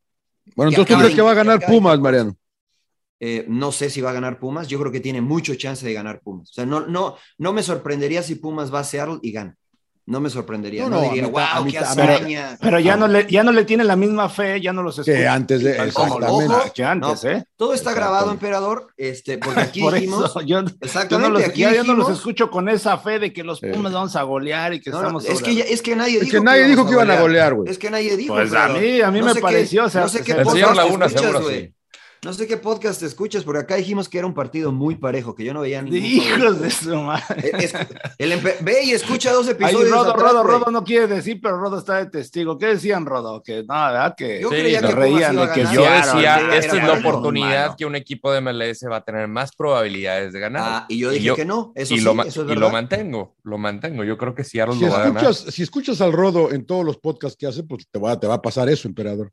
[0.56, 2.36] Bueno, entonces tú crees que va a ganar Pumas, Mariano.
[3.18, 4.68] Eh, no sé si va a ganar Pumas.
[4.68, 6.50] Yo creo que tiene mucho chance de ganar Pumas.
[6.50, 9.56] O sea, no, no, no me sorprendería si Pumas va a Seattle y gana.
[10.10, 10.82] No me sorprendería.
[10.82, 12.58] No, No, no, diría, a wow, qué hazaña.
[12.60, 15.16] Pero ya no, le, ya no le tiene la misma fe, ya no los escucha.
[15.16, 15.78] Que antes de.
[15.84, 16.72] Exactamente.
[16.74, 17.44] que antes, No, ¿eh?
[17.56, 20.24] Todo está grabado, emperador, este, porque aquí Por dijimos.
[20.30, 22.98] eso, yo, yo exactamente, no los, aquí ya, ya no los dijimos- escucho con esa
[22.98, 23.60] fe de que los.
[23.60, 26.38] Pumas vamos a golear y que estamos es, que, ya- es que nadie Es dijo
[26.38, 27.70] que nadie dijo que iban a golear, güey.
[27.70, 28.34] Es que nadie dijo.
[28.34, 30.76] Pues a mí- a mí me pareció, o sea, no sé qué el señor podcast
[30.76, 31.72] Laguna escuchas, güey.
[32.22, 35.34] No sé qué podcast te escuchas, porque acá dijimos que era un partido muy parejo,
[35.34, 37.50] que yo no veía ningún Hijos de su madre.
[37.58, 37.72] Es-
[38.18, 39.90] el empe- ve y escucha dos Ahí episodios.
[39.90, 40.58] Rodo, atrás, Rodo, güey.
[40.58, 42.58] Rodo no quiere decir, pero Rodo está de testigo.
[42.58, 43.42] ¿Qué decían, Rodo?
[43.42, 44.14] Que no, ¿verdad?
[44.14, 45.62] Que Yo Sí, creía que reían de que.
[45.62, 47.76] Yo decía, esta es la oportunidad mano.
[47.78, 50.62] que un equipo de MLS va a tener más probabilidades de ganar.
[50.62, 52.68] Ah, y yo dije que no, eso y sí, lo, ma- eso es y lo
[52.68, 54.04] mantengo, lo mantengo.
[54.04, 55.24] Yo creo que Seattle Si lo va a ganar.
[55.24, 58.26] escuchas, si escuchas al Rodo en todos los podcasts que hace, pues te va, te
[58.26, 59.32] va a pasar eso, emperador.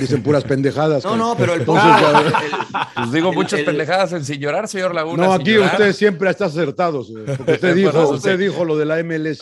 [0.00, 1.04] Dicen puras pendejadas.
[1.04, 2.32] No, no, pero el ya- el-
[2.94, 5.26] Pues digo el- muchas el- pendejadas en sin llorar, señor Laguna.
[5.26, 5.72] No, aquí llorar.
[5.72, 7.04] usted siempre está acertado.
[7.04, 9.40] señor, porque Usted dijo, Bueno, usted dijo lo de la MLS.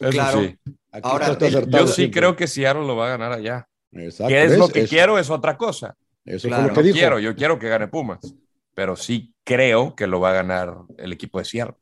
[0.00, 0.40] Eso claro.
[0.40, 0.56] sí.
[0.90, 2.20] Aquí Ahora, está el- acertado Yo sí siempre.
[2.20, 3.68] creo que Seattle lo va a ganar allá.
[3.92, 5.18] Exacto, ¿Qué es lo que Eso- quiero?
[5.18, 5.94] Es otra cosa.
[6.24, 6.62] Eso Claro.
[6.64, 6.94] fue lo que No dijo.
[6.98, 8.18] quiero, yo quiero que gane Pumas.
[8.74, 11.76] Pero sí creo que lo va a ganar el equipo de Seattle.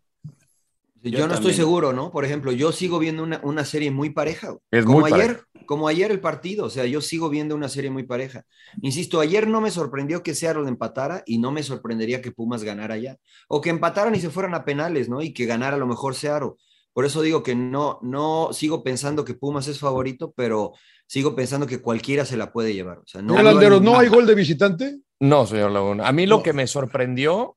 [1.02, 2.10] Yo, no estoy seguro, ¿no?
[2.10, 4.54] Por ejemplo, yo sigo viendo una, una serie muy pareja.
[4.70, 7.90] Es como muy ayer, como ayer el partido, o sea, yo sigo viendo una serie
[7.90, 8.44] muy pareja.
[8.82, 12.98] Insisto, ayer no me sorprendió que Seattle empatara y no me sorprendería que Pumas ganara
[12.98, 13.16] ya.
[13.48, 15.22] O que empataran y se fueran a penales, ¿no?
[15.22, 16.52] Y que ganara a lo mejor Seattle.
[16.92, 20.72] Por eso digo que no, no sigo pensando que Pumas es favorito, pero
[21.06, 22.98] sigo pensando que cualquiera se la puede llevar.
[22.98, 25.00] O sea, no, Landeros, ¿no hay gol de visitante?
[25.20, 26.06] No, señor Laguna.
[26.06, 27.56] A mí lo que me sorprendió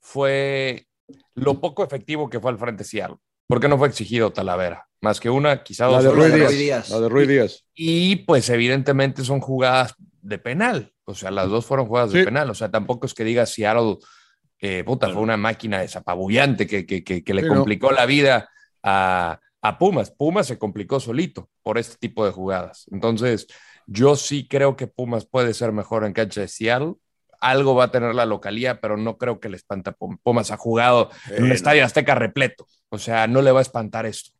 [0.00, 0.87] fue
[1.34, 3.16] lo poco efectivo que fue al frente Seattle.
[3.46, 4.86] ¿Por qué no fue exigido Talavera?
[5.00, 6.04] Más que una, quizá La dos.
[6.04, 6.58] de Ruiz.
[6.58, 6.90] Díaz.
[6.90, 7.64] La de Ruiz Díaz.
[7.74, 10.92] Y pues evidentemente son jugadas de penal.
[11.04, 12.50] O sea, las dos fueron jugadas de penal.
[12.50, 13.96] O sea, tampoco es que diga Seattle,
[14.60, 17.54] eh, puta, fue una máquina desapabullante que, que, que, que le Sí, no.
[17.54, 18.50] complicó la vida
[18.82, 20.10] a, a Pumas.
[20.10, 22.86] Pumas se complicó solito por este tipo de jugadas.
[22.90, 23.46] Entonces,
[23.86, 26.94] yo sí creo que Pumas puede ser mejor en cancha de Seattle.
[27.40, 29.92] Algo va a tener la localía, pero no creo que le espanta.
[29.92, 32.66] Pum- Pumas ha jugado en un Eh, estadio Azteca repleto.
[32.90, 34.32] O sea, no le va a espantar esto.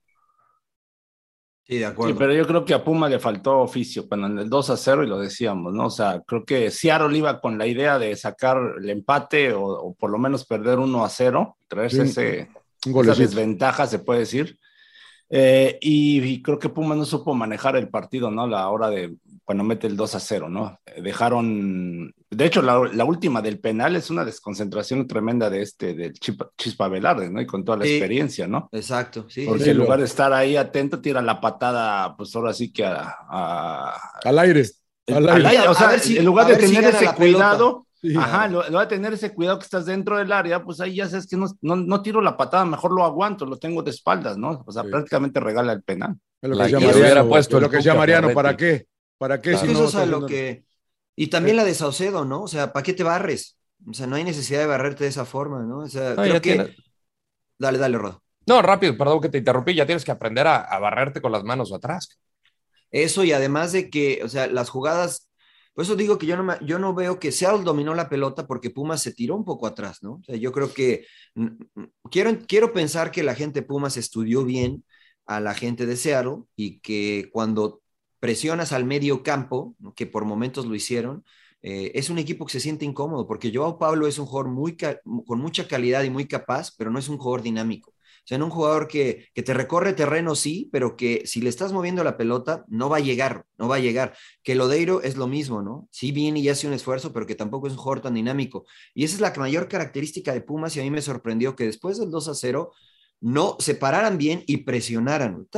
[1.67, 2.17] Sí, de Sí, acuerdo.
[2.17, 5.05] pero yo creo que a Puma le faltó oficio cuando en el 2 a 0
[5.05, 5.87] y lo decíamos, ¿no?
[5.87, 9.95] O sea, creo que Seattle iba con la idea de sacar el empate o, o
[9.95, 12.49] por lo menos perder 1 a 0, traerse Sí, ese,
[12.87, 14.59] esa desventaja, se puede decir.
[15.31, 18.45] Eh, y, y creo que Puma no supo manejar el partido, ¿no?
[18.45, 19.17] A la hora de
[19.49, 20.79] cuando mete el 2 a 0, ¿no?
[21.03, 26.13] Dejaron, de hecho, la, la última del penal es una desconcentración tremenda de este, del
[26.13, 27.41] Chispa, Chispa Velarde, ¿no?
[27.41, 27.93] Y con toda la Sí.
[27.93, 28.69] experiencia, ¿no?
[28.73, 29.47] Exacto, sí.
[29.47, 32.71] Porque Sí, en lo- lugar de estar ahí atento, tira la patada, pues ahora sí
[32.71, 33.15] que a.
[33.27, 34.65] a- Al aire.
[35.07, 35.49] Al al aire.
[35.49, 37.87] aire, o A sea, ver si- en lugar a de si tener ese la cuidado,
[38.03, 38.15] Sí.
[38.19, 41.09] ajá, en lugar de tener ese cuidado que estás dentro del área, pues ahí ya
[41.09, 44.37] sabes que no, no, no tiro la patada, mejor lo aguanto, lo tengo de espaldas,
[44.37, 44.63] ¿no?
[44.67, 44.91] O sea, Sí.
[44.91, 46.17] prácticamente regala el penal.
[46.43, 47.29] Es lo La que que Mariano.
[47.29, 48.35] puesto es lo que.
[48.35, 48.87] ¿para qué?
[49.19, 50.65] ¿Para qué Es si no eso es a lo que.
[51.17, 52.43] Y también la de Saucedo, ¿no?
[52.43, 53.59] O sea, ¿para qué te barres?
[53.87, 55.79] O sea, no hay necesidad de barrerte de esa forma, ¿no?
[55.81, 56.55] O sea, No, creo ya que.
[56.55, 56.77] tiene-
[57.59, 58.23] Dale, dale, Rodo.
[58.47, 59.75] No, rápido, perdón que te interrumpí.
[59.75, 62.19] Ya tienes que aprender a, a barrerte con las manos atrás.
[62.91, 65.29] Eso y además de que, o sea, las jugadas,
[65.75, 68.47] por eso digo que yo no, me- yo no veo que Seattle dominó la pelota
[68.47, 70.15] porque Pumas se tiró un poco atrás, ¿no?
[70.15, 71.05] O sea, yo creo que
[72.11, 74.85] quiero, quiero pensar que la gente de Pumas estudió bien
[75.27, 77.83] a la gente de Seattle y que cuando
[78.21, 81.25] presionas al medio campo, que por momentos lo hicieron,
[81.63, 84.77] eh, es un equipo que se siente incómodo porque Joao Pablo es un jugador muy
[84.77, 87.91] con mucha calidad y muy capaz, pero no es un jugador dinámico.
[87.91, 91.49] O sea, no un jugador que, que te recorre terreno, sí, pero que si le
[91.49, 94.15] estás moviendo la pelota, no va a llegar, no va a llegar.
[94.43, 95.89] Que Lodeiro es lo mismo, ¿no?
[95.91, 98.67] Sí viene y hace un esfuerzo, pero que tampoco es un jugador tan dinámico.
[98.93, 101.99] Y esa es la mayor característica de Pumas y a mí me sorprendió que después
[101.99, 102.73] del 2 a 0
[103.21, 105.49] no se pararan bien y presionaran.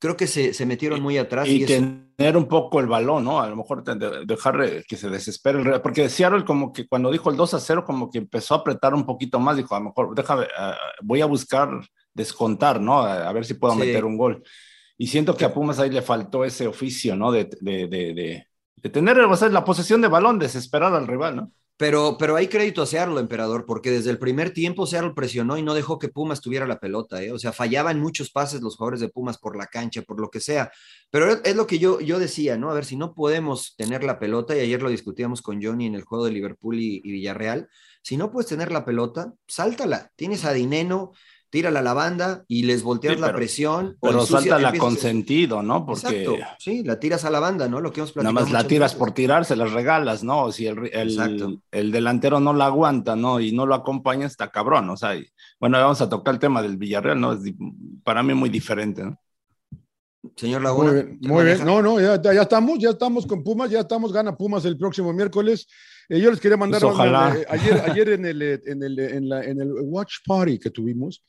[0.00, 1.46] Creo que se, se metieron muy atrás.
[1.46, 1.84] Y, Y, eso-
[2.16, 3.40] tener un poco el balón, ¿no?
[3.40, 3.84] A lo mejor
[4.26, 7.84] dejar eh, que se desespere porque Seattle como que cuando dijo el 2 a 0
[7.84, 11.20] como que empezó a apretar un poquito más, dijo, a lo mejor déjame, ah, voy
[11.20, 11.68] a buscar
[12.14, 13.00] descontar, ¿no?
[13.02, 13.80] A, a ver si puedo Sí.
[13.80, 14.42] meter un gol.
[14.98, 17.30] Y siento que a Pumas ahí le faltó ese oficio, ¿no?
[17.32, 18.46] De, de, de, de-
[18.82, 21.52] de tener o sea, la posesión de balón, desesperar al rival, ¿no?
[21.80, 25.62] Pero, pero hay crédito a Seattle, emperador, porque desde el primer tiempo Seattle presionó y
[25.62, 27.32] no dejó que Pumas tuviera la pelota, ¿eh?
[27.32, 30.40] O sea, fallaban muchos pases los jugadores de Pumas por la cancha, por lo que
[30.40, 30.70] sea.
[31.08, 32.70] Pero es, lo que yo, yo decía, ¿no?
[32.70, 35.94] A ver, si no podemos tener la pelota, y ayer lo discutíamos con Johnny en
[35.94, 37.66] el juego de Liverpool y, y Villarreal,
[38.02, 40.10] si no puedes tener la pelota, sáltala.
[40.16, 41.12] Tienes a Dineno,
[41.50, 43.96] tírala a la banda y les volteas Sí, la pero- presión.
[44.00, 45.84] o Pero ensucia- salta la consentido, ¿no?
[45.84, 47.80] Porque Exacto, sí, la tiras a la banda, ¿no?
[47.80, 48.98] Lo que hemos nada platicado más la tiras veces.
[48.98, 50.50] por tirar, se las regalas, ¿no?
[50.52, 53.40] Si el, el, el delantero no la aguanta, ¿no?
[53.40, 55.26] Y no lo acompaña, está cabrón, o sea, y-
[55.58, 57.32] bueno, vamos a tocar el tema del Villarreal, ¿no?
[57.32, 57.40] Es
[58.04, 59.18] para mí muy diferente, ¿no?
[60.36, 60.92] Señor Laguna.
[61.20, 61.64] Muy bien.
[61.64, 65.12] No, no, ya, ya estamos, ya estamos con Pumas, ya estamos, gana Pumas el próximo
[65.12, 65.66] miércoles.
[66.10, 67.36] Eh, yo les quería mandar, Pues ojalá.
[67.38, 70.70] eh, ayer, ayer en, el, eh, en, el, en, la- en el Watch Party que
[70.70, 71.24] tuvimos,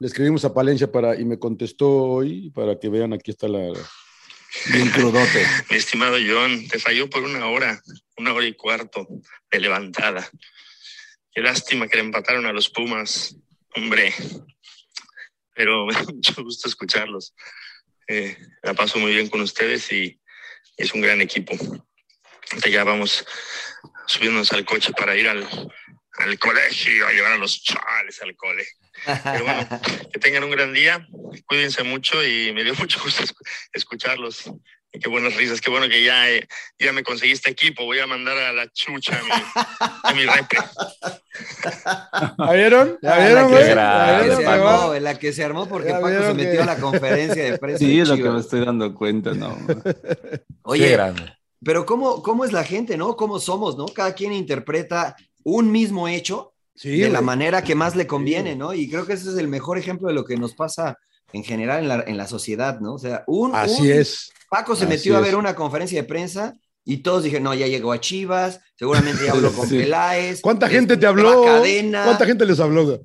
[0.00, 3.72] le escribimos a Palencia para, y me contestó hoy, para que vean, aquí está la...
[4.72, 5.46] Bien crudote.
[5.70, 7.80] Mi estimado John, te falló por una hora,
[8.16, 9.06] una hora y cuarto
[9.50, 10.28] de levantada.
[11.32, 13.36] Qué lástima que le empataron a los Pumas,
[13.76, 14.12] hombre.
[15.54, 17.34] Pero me da mucho gusto escucharlos.
[18.08, 20.20] Eh, la paso muy bien con ustedes y
[20.76, 21.54] es un gran equipo.
[22.70, 23.24] Ya vamos
[24.06, 25.46] subiéndonos al coche para ir al,
[26.18, 28.64] al colegio, a llevar a los chavales al cole.
[29.04, 29.68] Pero bueno,
[30.12, 31.06] que tengan un gran día,
[31.46, 34.44] cuídense mucho y me dio mucho gusto escu- escucharlos.
[34.96, 36.46] Y qué buenas risas, qué bueno que ya, eh,
[36.78, 39.30] ya me conseguiste equipo, voy a mandar a la chucha a mi,
[40.04, 40.60] a mi repre.
[42.38, 42.98] ¿La vieron?
[43.00, 43.64] ¿La vieron, la que, güey?
[43.64, 44.40] se- ¿La que vieron?
[44.40, 47.58] se armó, la que se armó porque Paco se metió que- a la conferencia de
[47.58, 47.78] prensa.
[47.78, 49.58] Sí, es lo que me estoy dando cuenta, ¿no?
[50.62, 51.32] Oye, Qué grande.
[51.64, 53.16] Pero ¿cómo, ¿cómo es la gente, no?
[53.16, 53.86] ¿Cómo somos, no?
[53.86, 58.74] Cada quien interpreta un mismo hecho Sí, de la manera que más le conviene, ¿no?
[58.74, 60.98] Y creo que ese es el mejor ejemplo de lo que nos pasa
[61.32, 62.94] en general en la, en la sociedad, ¿no?
[62.94, 64.30] O sea, un, Así un- es.
[64.50, 65.24] Paco se Así metió a es.
[65.24, 69.32] ver una conferencia de prensa y todos dijeron, no, ya llegó a Chivas, seguramente ya
[69.32, 69.78] habló con Sí.
[69.78, 70.40] Peláez.
[70.40, 71.44] ¿Cuánta gente te habló?
[71.44, 72.04] Cadena.
[72.04, 73.00] ¿Cuánta gente les habló?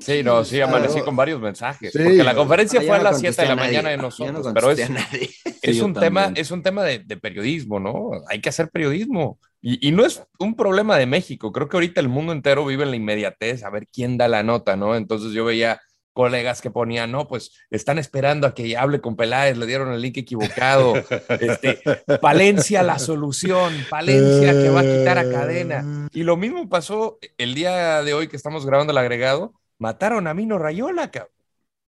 [0.00, 0.76] Sí, no, sí, claro.
[0.76, 1.92] amanecí con varios mensajes.
[1.92, 1.98] Sí.
[1.98, 3.68] porque la conferencia Ah, fue a las contesté 7 de la nadie.
[3.68, 4.78] mañana de Ya no nosotros, pero es,
[5.62, 6.42] es, un tema, también.
[6.42, 8.10] es un tema de, de periodismo, ¿no?
[8.28, 9.38] Hay que hacer periodismo.
[9.60, 11.52] Y, y no es un problema de México.
[11.52, 14.42] Creo que ahorita el mundo entero vive en la inmediatez, a ver quién da la
[14.42, 14.94] nota, ¿no?
[14.94, 15.80] Entonces yo veía
[16.12, 20.00] colegas que ponían, no, pues están esperando a que hable con Peláez, le dieron el
[20.02, 20.94] link equivocado.
[21.40, 21.78] Este,
[22.20, 26.08] Palencia la solución, Palencia que va a quitar a cadena.
[26.12, 30.34] Y lo mismo pasó el día de hoy que estamos grabando el agregado, mataron a
[30.34, 31.32] Mino Rayola, cabrón.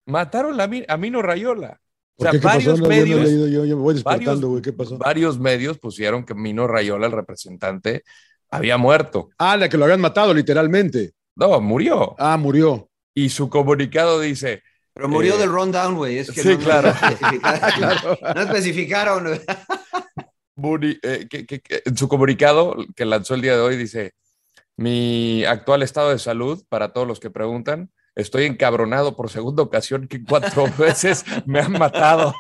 [0.06, 1.80] Mataron a, Mi- a Mino Rayola.
[2.16, 2.38] O ¿Por sea, qué?
[2.40, 2.58] ¿Qué pasó?
[2.58, 4.62] varios No, yo no he medios, leído, yo, yo me voy varios- despertando, güey.
[4.62, 4.98] ¿Qué pasó?
[4.98, 8.04] varios medios pusieron que Mino Rayola, el representante,
[8.50, 9.30] había muerto.
[9.38, 11.12] Ah, la que lo habían matado, literalmente.
[11.36, 12.16] No, murió.
[12.18, 12.90] Ah, murió.
[13.14, 16.18] Y su comunicado dice, Pero murió Eh, del rundown, güey.
[16.18, 16.90] Es que sí, no, no claro.
[16.90, 18.18] especificaron.
[18.36, 19.24] No especificaron.
[19.26, 19.42] güey.
[20.56, 24.14] Muri- eh, que- que- que- en su comunicado que lanzó el día de hoy dice,
[24.78, 30.08] mi actual estado de salud, para todos los que preguntan, estoy encabronado por segunda ocasión
[30.08, 32.34] que cuatro veces me han matado.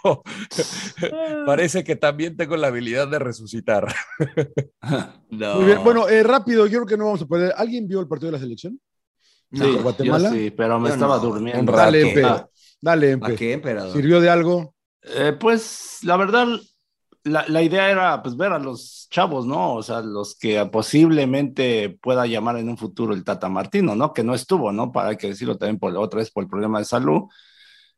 [1.46, 3.88] Parece que también tengo la habilidad de resucitar.
[5.30, 5.84] Muy bien.
[5.84, 7.54] Bueno, eh, rápido, yo creo que no vamos a poder.
[7.58, 8.80] ¿Alguien vio el partido de la selección?
[9.52, 10.30] Sí, ¿De Guatemala?
[10.30, 11.22] yo sí, pero me Yo estaba no.
[11.24, 11.72] durmiendo.
[11.72, 12.02] Dale.
[12.10, 12.24] Empe.
[12.24, 12.48] Ah,
[12.82, 13.36] Dale, ¿A Empe.
[13.36, 13.94] qué, emperador?
[13.94, 14.76] ¿Sirvió de algo?
[15.04, 16.48] eh, pues la verdad,
[17.28, 19.76] la, la idea era pues ver a los chavos, ¿no?
[19.76, 24.14] O sea, los que posiblemente pueda llamar en un futuro el Tata Martino, ¿no?
[24.14, 24.92] Que no estuvo, ¿no?
[24.92, 27.24] Para hay que decirlo también por otra vez por el problema de salud.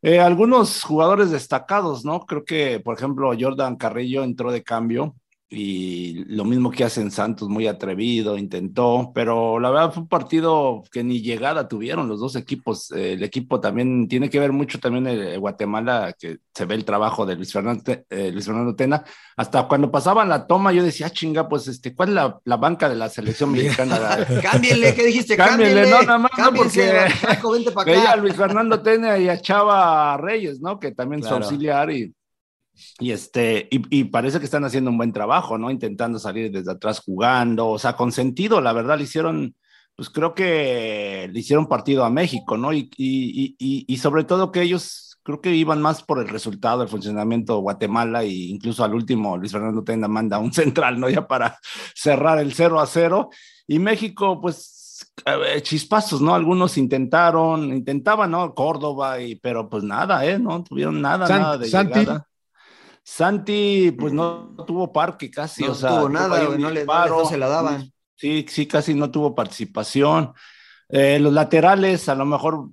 [0.02, 2.20] Eh, algunos jugadores destacados, ¿no?
[2.26, 5.14] Creo que, por ejemplo, Jordan Carrillo entró de cambio
[5.52, 10.08] y lo mismo que hace en Santos, muy atrevido, intentó, pero la verdad fue un
[10.08, 12.92] partido que ni llegada tuvieron los dos equipos.
[12.92, 16.84] Eh, el equipo también tiene que ver mucho también el, Guatemala, que se ve el
[16.84, 19.02] trabajo de Luis Fernando, eh, Luis Fernando Tena.
[19.36, 22.56] Hasta cuando pasaban la toma, yo decía, ah, chinga, pues, este, ¿cuál es la, la
[22.56, 23.98] banca de la selección mexicana?
[24.42, 25.36] Cámbienle, ¿qué dijiste?
[25.36, 25.90] Cámbienle, Cámbienle.
[25.90, 28.16] no, nada más, no, porque- Paco, vente para Veía a.
[28.16, 30.78] Luis Fernando Tena y a Chava Reyes, ¿no?
[30.78, 31.38] Que también Claro.
[31.38, 32.14] su auxiliar y,
[32.98, 35.70] y este, y, y parece que están haciendo un buen trabajo, ¿no?
[35.70, 39.54] Intentando salir desde atrás jugando, o sea, con sentido, la verdad, le hicieron,
[39.96, 42.72] pues creo que le hicieron partido a México, ¿no?
[42.72, 46.82] Y, y, y, y sobre todo que ellos creo que iban más por el resultado,
[46.82, 51.08] el funcionamiento de Guatemala, e incluso al último Luis Fernando Tena manda un central, ¿no?
[51.10, 51.58] Ya para
[51.94, 53.28] cerrar el 0 a 0.
[53.66, 56.34] Y México, pues, ver, chispazos, ¿no?
[56.34, 58.54] Algunos intentaron, intentaban, ¿no?
[58.54, 60.38] Córdoba, y, pero pues nada, ¿eh?
[60.38, 61.98] No tuvieron nada, San- nada de Santi.
[62.00, 62.26] llegada.
[63.12, 66.84] Santi, pues no tuvo parque casi, No o sea, tuvo nada, no le- no le-
[66.86, 67.92] no se la daban.
[68.14, 70.32] Sí, sí, casi no tuvo participación.
[70.88, 72.68] Eh, los laterales, a lo mejor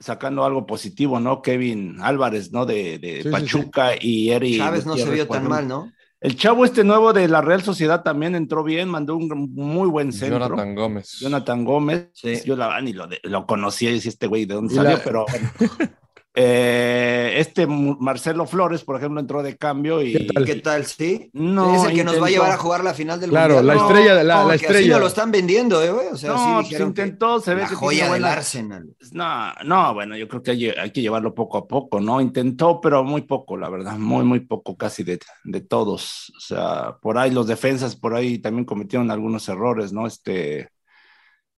[0.00, 1.42] sacando algo positivo, ¿no?
[1.42, 2.64] Kevin Álvarez, ¿no?
[2.64, 4.56] De, de Sí, sí, Pachuca y Eri.
[4.56, 5.92] Chávez no se vio tan mal, ¿no?
[6.18, 10.14] El chavo este nuevo de la Real Sociedad también entró bien, mandó un muy buen
[10.14, 10.38] centro.
[10.38, 11.18] Jonathan Gómez.
[11.20, 12.08] Jonathan Gómez.
[12.14, 12.40] Sí.
[12.46, 15.02] Yo la ni lo, lo conocía y decía este güey de dónde Y salió, la-
[15.04, 15.26] pero
[16.36, 20.44] eh, este Marcelo Flores, por ejemplo, entró de cambio y ¿Qué tal?
[20.44, 20.84] ¿Qué tal?
[20.84, 21.30] Sí.
[21.32, 23.76] No, es el que nos va a llevar a jugar la final del Claro, mundial.
[23.76, 24.94] la estrella, de la, no, la que Así estrella.
[24.94, 26.08] no lo están vendiendo, eh, güey.
[26.08, 28.88] O sea, no, sí pues intentó, se ve la que joya del Arsenal.
[29.12, 32.20] No, no, bueno, yo creo que hay, hay que llevarlo poco a poco, ¿no?
[32.20, 36.32] Intentó, pero muy poco, la verdad, muy, muy poco casi de, de todos.
[36.36, 40.06] O sea, por ahí los defensas, por ahí también cometieron algunos errores, ¿no?
[40.08, 40.68] Este,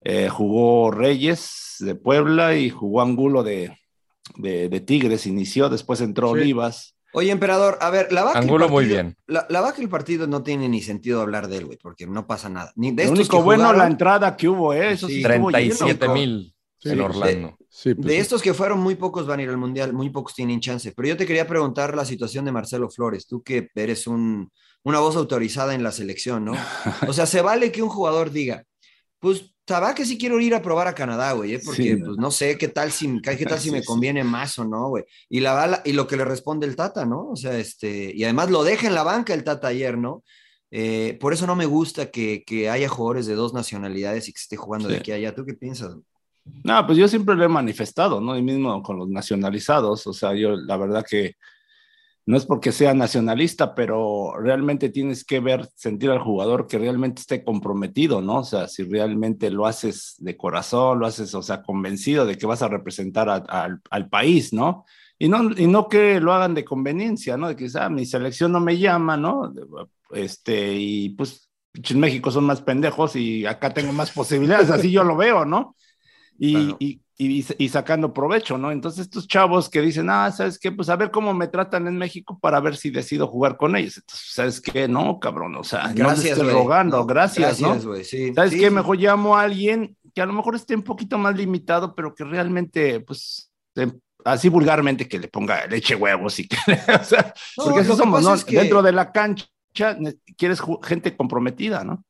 [0.02, 3.76] eh, jugó Reyes de Puebla y jugó Angulo de,
[4.36, 6.40] de, de Tigres, inició, después entró Sí.
[6.40, 6.94] Olivas.
[7.12, 8.40] Oye, emperador, a ver, la vaca.
[8.40, 9.16] Angulo muy bien.
[9.26, 9.46] La,
[9.78, 12.72] el partido no tiene ni sentido hablar de él, güey, porque no pasa nada.
[12.76, 14.92] Ni de Lo estos único que bueno, jugaron- la entrada que hubo, ¿eh?
[14.92, 15.76] Eso sí, Sí, estuvo lleno.
[15.76, 17.00] 37 mil Sí, en.
[17.00, 17.56] Orlando.
[17.70, 18.18] Sí, pues, De sí.
[18.20, 20.92] estos que fueron, muy pocos van a ir al Mundial, muy pocos tienen chance.
[20.94, 24.50] Pero yo te quería preguntar la situación de Marcelo Flores, tú que eres un,
[24.82, 26.52] una voz autorizada en la selección, ¿no?
[27.08, 28.64] O sea, se vale que un jugador diga,
[29.20, 31.60] pues, sabá que sí quiero ir a probar a Canadá, güey, ¿eh?
[31.64, 31.96] porque Sí.
[31.96, 35.04] pues no sé qué tal si, qué tal si me conviene más o no, güey.
[35.28, 37.30] Y la bala, y lo que le responde el Tata, ¿no?
[37.30, 40.22] O sea, este, y además lo deja en la banca el Tata ayer, ¿no?
[40.70, 44.38] Eh, por eso no me gusta que, que haya jugadores de dos nacionalidades y que
[44.38, 45.34] se esté jugando de aquí a allá.
[45.34, 45.96] ¿Tú qué piensas?
[46.62, 48.36] No, pues yo siempre lo he manifestado, ¿no?
[48.36, 51.34] Y mismo con los nacionalizados, o sea, yo la verdad que
[52.26, 57.20] no es porque sea nacionalista, pero realmente tienes que ver, sentir al jugador que realmente
[57.20, 58.38] esté comprometido, ¿no?
[58.40, 62.46] O sea, si realmente lo haces de corazón, lo haces, o sea, convencido de que
[62.46, 64.84] vas a representar al- al país, ¿no?
[65.18, 67.48] Y no, y no que lo hagan de conveniencia, ¿no?
[67.48, 69.52] De que, ah, mi selección no me llama, ¿no?
[70.10, 75.04] Este, y pues, pinches México son más pendejos y acá tengo más posibilidades, así yo
[75.04, 75.76] lo veo, ¿no?
[76.38, 76.76] Y, Claro.
[76.80, 78.70] y, y, y sacando provecho, ¿no?
[78.70, 80.70] Entonces estos chavos que dicen, ah, ¿sabes qué?
[80.72, 83.96] Pues a ver cómo me tratan en México para ver si decido jugar con ellos.
[83.98, 84.86] Entonces, ¿sabes qué?
[84.88, 87.94] No, cabrón, o sea, no Gracias, estoy rogando, No, gracias, gracias, ¿no?
[88.04, 88.32] sí.
[88.34, 88.68] ¿Sabes Sí, qué?
[88.68, 88.70] sí.
[88.74, 92.24] Mejor llamo a alguien que a lo mejor esté un poquito más limitado, pero que
[92.24, 93.50] realmente, pues,
[94.24, 96.56] así vulgarmente, que le ponga leche huevos y que,
[97.00, 98.34] o sea, No, porque eso somos, ¿no?
[98.34, 99.46] es que- Dentro de la cancha
[100.36, 102.04] quieres gente comprometida, ¿no?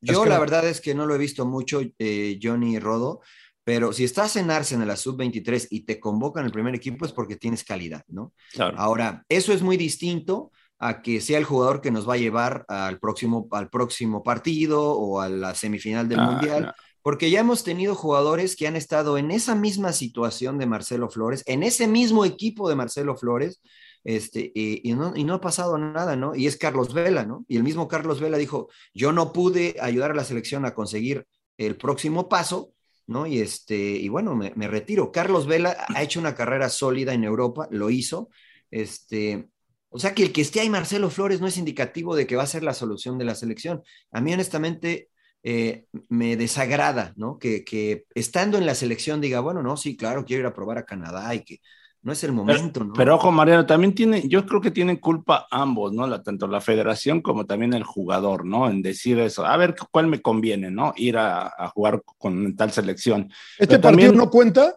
[0.00, 3.20] Yo Es que la verdad es que no lo he visto mucho, eh, Johnny Rodo,
[3.64, 7.12] pero si estás en Arsenal en la sub-23 y te convocan el primer equipo es
[7.12, 8.32] porque tienes calidad, ¿no?
[8.52, 8.76] Claro.
[8.78, 12.64] Ahora, eso es muy distinto a que sea el jugador que nos va a llevar
[12.68, 16.62] al próximo, al próximo partido o a la semifinal del Ah, Mundial.
[16.66, 16.72] no.
[17.02, 21.42] Porque ya hemos tenido jugadores que han estado en esa misma situación de Marcelo Flores,
[21.46, 23.60] en ese mismo equipo de Marcelo Flores,
[24.04, 26.34] este, y, y no, y no ha pasado nada, ¿no?
[26.36, 27.44] Y es Carlos Vela, ¿no?
[27.48, 31.26] Y el mismo Carlos Vela dijo, yo no pude ayudar a la selección a conseguir
[31.58, 32.72] el próximo paso,
[33.12, 33.26] ¿no?
[33.26, 35.12] Y, este, y bueno, me, retiro.
[35.12, 38.30] Carlos Vela ha hecho una carrera sólida en Europa, lo hizo.
[38.70, 39.48] Este,
[39.90, 42.42] o sea que el que esté ahí Marcelo Flores no es indicativo de que va
[42.44, 43.82] a ser la solución de la selección.
[44.10, 45.10] A mí honestamente
[45.42, 47.38] eh, me desagrada, ¿no?
[47.38, 50.78] Que, que estando en la selección diga, bueno, no, sí, claro, quiero ir a probar
[50.78, 51.60] a Canadá y que
[52.02, 52.92] no es el momento, ¿no?
[52.94, 56.06] Pero ojo, Mariano, también tiene, yo creo que tienen culpa ambos, ¿no?
[56.06, 58.68] La, tanto la federación como también el jugador, ¿no?
[58.68, 60.92] En decir eso, a ver cuál me conviene, ¿no?
[60.96, 63.30] Ir a, a jugar con tal selección.
[63.58, 64.76] ¿Este Pero partido también- no cuenta?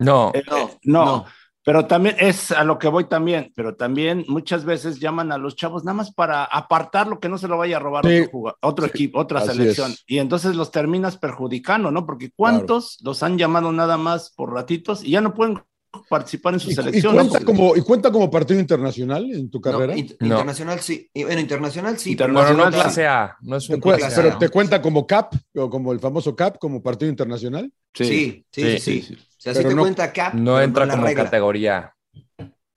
[0.00, 0.32] No.
[0.34, 1.24] Eh, eh, no,
[1.62, 5.56] pero también es a lo que voy también, pero también muchas veces llaman a los
[5.56, 8.26] chavos nada más para apartar lo que no se lo vaya a robar Sí.
[8.60, 9.92] otro, equipo, otra selección.
[9.92, 10.04] es.
[10.06, 12.04] Y entonces los terminas perjudicando, ¿no?
[12.04, 15.62] Porque ¿cuántos los han llamado nada más por ratitos y ya no pueden
[16.08, 19.62] participar en su ¿Y, y cuenta como, ¿Y cuenta como partido internacional en tu No,
[19.62, 19.94] carrera?
[19.94, 20.00] No.
[20.26, 21.10] Internacional sí.
[21.14, 22.14] Bueno, internacional sí.
[22.16, 24.38] Bueno, no Internacional, clase A, no es ¿Te un clase pero A.
[24.38, 27.72] te cuenta como CAP, o como el famoso CAP, como partido internacional.
[27.92, 28.60] Sí, sí, sí.
[28.62, 29.14] Sí, sí, sí, sí.
[29.14, 30.30] O sea, Pero te no- cuenta acá.
[30.34, 31.24] No pero entra como regla.
[31.24, 31.94] categoría.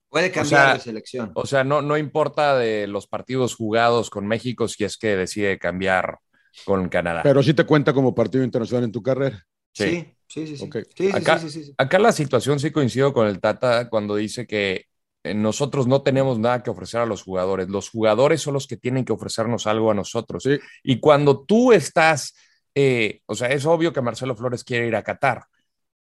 [0.10, 1.32] Puede cambiar sea, de selección.
[1.36, 5.60] O sea, no, no importa de los partidos jugados con México si es que decide
[5.60, 6.20] cambiar
[6.66, 7.22] con Canadá.
[7.24, 9.44] Pero sí te cuenta como partido internacional en tu carrera.
[9.74, 10.58] Sí, sí, sí.
[10.58, 10.64] sí.
[10.66, 10.78] Ok.
[10.96, 11.74] Sí, sí, Acá- sí, sí, sí.
[11.78, 14.86] Acá la situación sí coincido con el Tata cuando dice que
[15.24, 17.70] eh, nosotros no tenemos nada que ofrecer a los jugadores.
[17.70, 20.44] Los jugadores son los que tienen que ofrecernos algo a nosotros.
[20.44, 20.60] Sí.
[20.84, 22.36] Y cuando tú estás,
[22.76, 25.46] eh, o sea, es obvio que Marcelo Flores quiere ir a Qatar,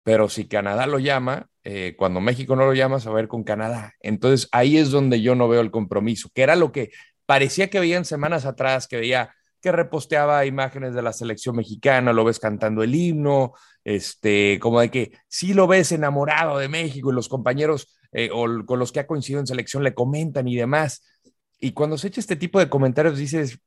[0.02, 3.28] pero si Canadá lo llama, eh, cuando México no lo llama, se va a ver
[3.28, 3.94] con Canadá.
[4.00, 6.90] Entonces ahí es donde yo no veo el compromiso, que era lo que
[7.26, 9.34] parecía que veían semanas atrás, que veía
[9.66, 13.52] que reposteaba imágenes de la selección mexicana, lo ves cantando el himno,
[13.82, 18.46] este, como de que sí lo ves enamorado de México y los compañeros eh, o
[18.64, 21.04] con los que ha coincidido en selección le comentan y demás.
[21.58, 23.58] Y cuando se echa este tipo de comentarios dices,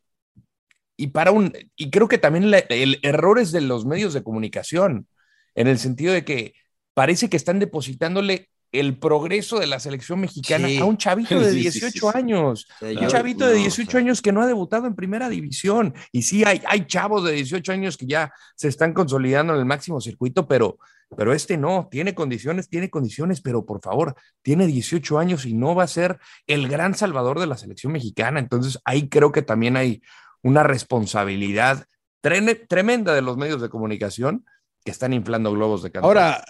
[0.96, 5.06] y para un, y creo que también el error es de los medios de comunicación,
[5.54, 6.54] en el sentido de que
[6.94, 10.78] parece que están depositándole el progreso de la selección mexicana Sí.
[10.78, 12.06] a un chavito de Sí, sí, 18 sí, sí.
[12.14, 12.68] años.
[12.82, 14.96] O sea, Un chavito de no, 18 o sea, años que no ha debutado en
[14.96, 15.94] primera división.
[16.12, 19.66] Y sí, hay, hay chavos de 18 años que ya se están consolidando en el
[19.66, 20.78] máximo circuito, pero,
[21.18, 25.74] pero este no, tiene condiciones, tiene condiciones, pero por favor, tiene 18 años y no
[25.74, 28.40] va a ser el gran salvador de la selección mexicana.
[28.40, 30.02] Entonces ahí creo que también hay
[30.44, 31.86] una responsabilidad
[32.22, 34.46] tremenda de los medios de comunicación
[34.84, 36.08] que están inflando globos de canto.
[36.08, 36.44] Ahora,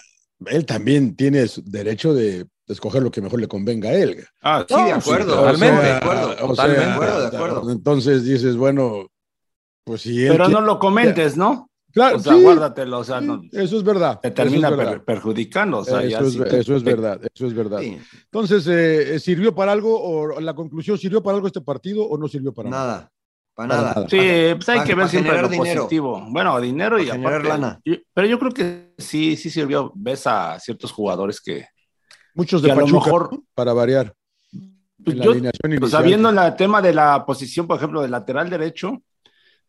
[0.46, 4.24] él también tiene su derecho de escoger lo que mejor le convenga a él.
[4.42, 5.36] Ah, Sí, de acuerdo.
[5.36, 5.76] totalmente.
[5.76, 6.56] o sea, de acuerdo, o totalmente.
[6.80, 7.70] sea, de acuerdo, de acuerdo.
[7.72, 9.06] Entonces dices, bueno,
[9.84, 11.66] pues si él Pero quiere- no lo comentes, ¿no?
[11.92, 14.20] Claro, O sea, sí, guárdatelo, o sea, sí, no, eso es verdad.
[14.22, 15.78] te termina es per- perjudicando.
[15.78, 17.80] O sea, eso, es, eso verdad, eso es verdad.
[17.80, 22.16] Sí, Entonces, eh, ¿sirvió para algo o la conclusión sirvió para algo este partido o
[22.16, 22.86] no sirvió para nada?
[22.86, 23.12] nada.
[23.68, 23.94] Para Para nada.
[23.94, 24.08] nada.
[24.08, 25.82] Sí, pues hay que ver siempre lo dinero.
[25.82, 26.24] positivo.
[26.28, 27.48] Bueno, dinero y Pa generar aparte.
[27.48, 27.80] lana.
[27.84, 29.92] yo- pero yo creo que sí, sí sirvió.
[29.94, 31.66] Ves a ciertos jugadores que,
[32.34, 33.30] Muchos que de a lo mejor.
[33.54, 34.14] para variar.
[35.02, 36.04] pues yo, alineación o sea, inicial.
[36.04, 39.02] viendo el tema de la posición, por ejemplo, del lateral derecho,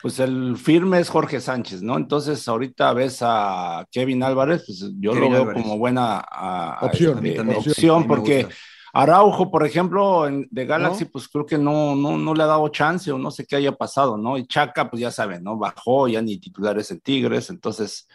[0.01, 1.95] pues el firme es Jorge Sánchez, ¿no?
[1.95, 5.61] Entonces, ahorita ves a Kevin Álvarez, pues yo Kevin lo veo Álvarez.
[5.63, 7.25] como buena a- Opción.
[7.25, 8.55] este, A opción, porque gusta.
[8.93, 12.67] Araujo, por ejemplo, en- de Galaxy, pues creo que no, no, no le ha dado
[12.69, 14.37] chance o no sé qué haya pasado, ¿no?
[14.37, 15.57] Y Chaca, pues ya saben, ¿no?
[15.57, 18.07] Bajó, ya ni titulares en Tigres, entonces,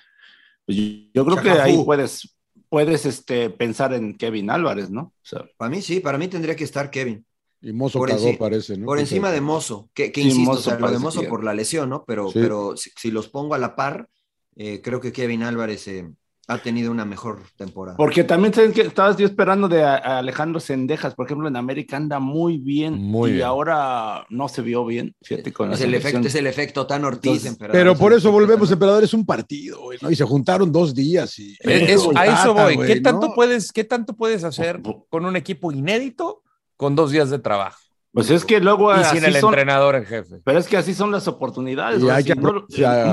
[0.66, 2.37] pues, yo, yo creo que ahí puedes,
[2.68, 5.03] puedes este, pensar en Kevin Álvarez, ¿no?
[5.03, 7.24] O sea, Para mí sí, para mí tendría que estar Kevin.
[7.62, 8.85] Y Mozo Por cagó, parece, ¿no?
[8.87, 11.29] Por encima de Mozo, que, que Sí, insisto, Mozo o sea, lo de Mozo que-
[11.29, 12.05] por la lesión, ¿no?
[12.07, 12.39] Pero, Sí.
[12.39, 14.09] pero si, si los pongo a la par,
[14.57, 16.12] eh, creo que Kevin Álvarez eh,
[16.49, 17.97] ha tenido una mejor temporada.
[17.97, 21.97] Porque también saben que estabas yo esperando de a- Alejandro Sendejas, por ejemplo, en América
[21.97, 23.47] anda muy bien Muy y bien.
[23.47, 25.14] ahora no se vio bien.
[25.22, 27.80] Fíjate con Es el, efecto, es el efecto tan Ortiz, Entonces, emperador.
[27.80, 30.11] Pero por eso volvemos, emperador, es un partido, güey, ¿no?
[30.11, 31.57] Y se juntaron dos días y...
[31.61, 32.76] Es- es- a eso voy.
[32.76, 33.34] güey, ¿Qué tanto, ¿no?
[33.34, 36.42] puedes, ¿Qué tanto puedes hacer con un equipo inédito
[36.76, 37.80] con dos días de trabajo?
[38.17, 40.37] Pues es que luego Y así sin el son- entrenador en jefe.
[40.43, 42.03] Pero es que así son las oportunidades.
[42.03, 42.64] Y hay Si que no,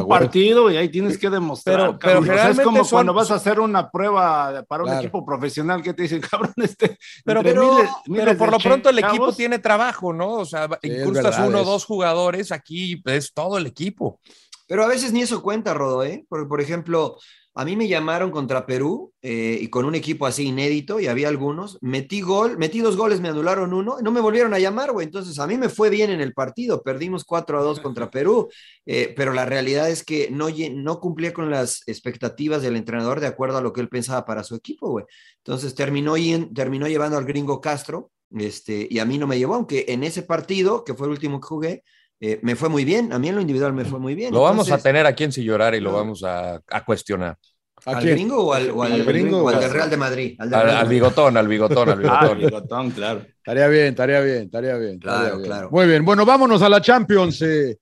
[0.02, 1.76] un partido y ahí tienes que demostrar.
[1.76, 4.84] Pero- pero O sea, es generalmente como son- cuando vas a hacer una prueba para
[4.84, 5.02] un Claro.
[5.02, 6.98] equipo profesional que te dicen, cabrón, este.
[7.26, 7.74] Pero, pero,
[8.08, 10.36] miles- pero por lo pronto el equipo tiene trabajo, ¿no?
[10.36, 14.22] O sea, Sí, incrustas uno o dos jugadores, aquí es todo el equipo.
[14.70, 16.26] Pero a veces ni eso cuenta, Rodo, ¿eh?
[16.30, 17.18] Porque, por ejemplo,
[17.56, 21.28] a mí me llamaron contra Perú eh, y con un equipo así inédito, y había
[21.28, 25.06] algunos, metí gol, metí dos goles, me anularon uno, no me volvieron a llamar, güey.
[25.06, 28.50] Entonces, a mí me fue bien en el partido, perdimos 4 a 2 contra Perú,
[28.86, 33.28] eh, pero la realidad es que no, no cumplía con las expectativas del entrenador de
[33.28, 35.06] acuerdo a lo que él pensaba para su equipo, güey.
[35.38, 36.16] Entonces, terminó,
[36.56, 40.24] terminó llevando al gringo Castro, este, y a mí no me llevó, aunque en ese
[40.24, 41.84] partido, que fue el último que jugué,
[42.26, 44.34] eh, me fue muy bien, a mí en lo individual me fue muy bien.
[44.34, 47.38] Lo vamos a tener aquí en Sin Llorar y lo vamos a, a cuestionar.
[47.86, 48.16] ¿A ¿Al quién?
[48.16, 50.36] gringo o al, o al- ¿Al gringo o al o del al- Real de Madrid?
[50.40, 52.38] Al, de al bigotón, al bigotón, al Ah, bigotón.
[52.40, 53.22] bigotón, claro.
[53.38, 55.00] Estaría bien, estaría bien, estaría bien.
[55.00, 55.46] Claro, estaría bien.
[55.50, 55.70] claro.
[55.72, 57.42] Muy bien, bueno, vámonos a la Champions.
[57.42, 57.78] eh.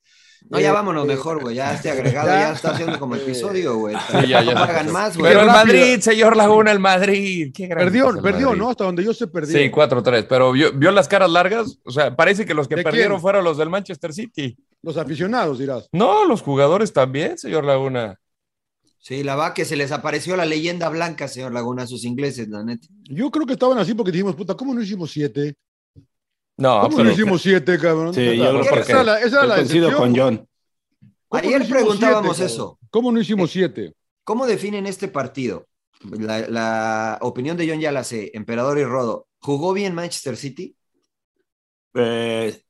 [0.49, 1.55] No, ya Eh, vámonos eh, mejor, güey.
[1.55, 2.39] Ya este agregado ya.
[2.41, 3.95] ya, está haciendo como episodio, güey.
[3.95, 4.53] Sí, ya, ya.
[4.53, 5.31] No pagan más, güey.
[5.31, 5.47] Pero el.
[5.47, 7.51] Madrid, señor Laguna, el Madrid.
[7.53, 8.59] Qué Perdió, perdió, Madrid.
[8.61, 8.69] ¿no?
[8.69, 9.57] Hasta donde yo sé, perdió.
[9.57, 11.77] Sí, 4-3, pero vio, vio las caras largas.
[11.85, 13.21] O sea, parece que los que ¿De perdieron quién?
[13.21, 14.57] fueron los del Manchester City.
[14.81, 15.87] Los aficionados, dirás.
[15.91, 18.17] No, los jugadores también, señor Laguna.
[19.03, 22.47] Sí, la va que se les apareció la leyenda blanca, señor Laguna, a sus ingleses,
[22.49, 22.85] la neta.
[23.03, 25.55] Yo creo que estaban así porque dijimos, puta, ¿cómo no hicimos siete?
[26.61, 28.13] No, ¿Cómo no hicimos siete, cabrón?
[28.13, 30.15] Sí, yo creo esa porque- esa era Yo la coincido con.
[30.15, 30.47] John.
[31.27, 32.79] ¿Cómo no Ayer preguntábamos siete, eso.
[32.91, 33.93] ¿Cómo no hicimos siete?
[34.23, 35.67] ¿Cómo definen este partido?
[36.03, 38.29] La, la opinión de John ya la sé.
[38.33, 39.27] Emperador y Rodo.
[39.39, 40.75] ¿Jugó bien Manchester City?
[41.95, 42.61] Eh,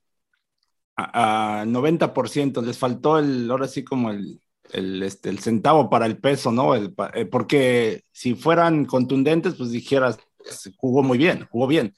[0.96, 6.06] a, a 90%, les faltó el, ahora sí como el, el, este, el centavo para
[6.06, 6.76] el peso, ¿no?
[6.76, 10.18] El eh, porque si fueran contundentes, pues dijeras,
[10.78, 11.94] jugó muy bien, jugó bien.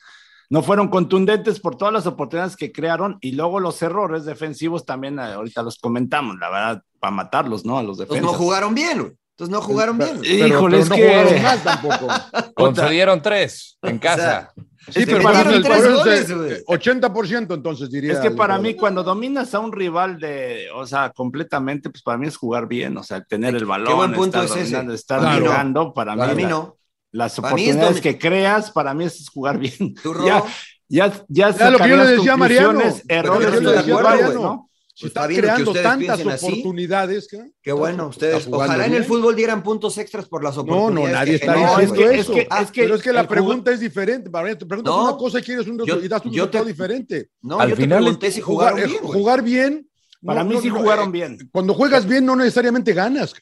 [0.54, 5.18] No fueron contundentes por todas las oportunidades que crearon y luego los errores defensivos también,
[5.18, 7.80] eh, ahorita los comentamos, la verdad, para matarlos, ¿no?
[7.80, 8.34] A los Entonces defensas.
[8.40, 9.14] no jugaron bien, güey.
[9.32, 10.20] Entonces no jugaron bien.
[10.22, 12.08] Pero- Híjole, pero es no que- jugaron mal tampoco.
[12.56, 14.54] concedieron tres en casa.
[14.90, 16.64] Sí, pero para entonces, mí eso goles, se- güey.
[16.68, 18.14] 80% entonces diría.
[18.14, 22.04] Es que el para mí, cuando dominas a un rival de, o sea, completamente, pues
[22.04, 24.60] para mí es jugar bien, o sea, tener el balón, buen punto estar es ese.
[24.76, 25.46] dominando, estar Para mí no.
[25.48, 26.78] jugando, para, Para mí, mí la- no.
[27.14, 29.96] Las oportunidades que creas, para mí es jugar bien.
[30.26, 30.44] Ya,
[30.90, 32.82] ya, ya, Ya lo que yo le decía a Mariano.
[33.08, 34.34] errores yo le decía Mariano.
[34.42, 34.70] ¿no?
[34.96, 36.46] Si Pues está están creando tantas así.
[36.46, 37.28] oportunidades,
[37.64, 37.72] ¿qué?
[37.72, 38.48] Bueno, ustedes.
[38.52, 41.10] Ojalá en el fútbol dieran puntos extras por las No, oportunidades.
[41.14, 42.10] no, nadie que está No, es diciendo güey.
[42.16, 42.32] que- eso.
[42.34, 44.30] es que- Ah, es que Pero es que la pregunta es diferente.
[44.30, 45.04] Mariano, Te preguntas No.
[45.10, 47.30] una cosa y quieres un Yo- resultado y das un yo te- resultado diferente.
[47.42, 49.04] No, Al yo final te pregunté si Jugar, jugaron eh, bien.
[49.04, 49.20] güey.
[49.20, 49.90] jugar bien.
[50.24, 51.50] Para no, mí no, sí no, jugaron eh, bien.
[51.52, 53.34] Cuando juegas bien, no necesariamente ganas.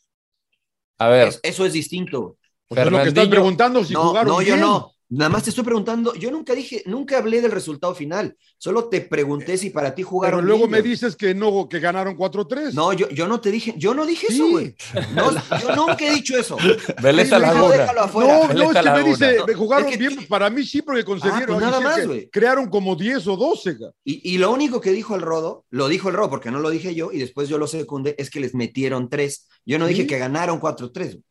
[1.00, 2.38] A ver, Es- Eso es distinto.
[2.72, 4.92] O sea, es lo que estás preguntando si no, jugaron no, yo no.
[5.14, 6.14] Nada más te estoy preguntando.
[6.14, 8.38] Yo nunca dije, nunca hablé del resultado final.
[8.58, 11.82] Solo te pregunté si para ti jugaron Pero luego bien, me dices que no, que
[11.82, 12.72] ganaron 4-3.
[12.72, 14.36] No, yo, yo no te dije, yo no dije Sí.
[14.36, 14.74] eso, güey.
[15.14, 16.56] No, yo nunca he dicho eso.
[17.02, 17.76] Veleta Sí, Laguna.
[17.76, 18.48] déjalo afuera.
[18.48, 20.28] No, no, es que me dice, No, me jugaron es que bien.
[20.30, 21.56] Para mí sí, porque concedieron.
[21.56, 22.30] Ah, pues nada más, güey.
[22.30, 23.80] crearon como 10 o 12.
[23.80, 23.92] ca.
[24.06, 26.70] Y, y lo único que dijo el Rodo, lo dijo el Rodo porque no lo
[26.70, 29.50] dije yo y después yo lo secundé, es que les metieron tres.
[29.66, 29.94] Yo no ¿Sí?
[29.96, 31.22] dije que ganaron 4-3.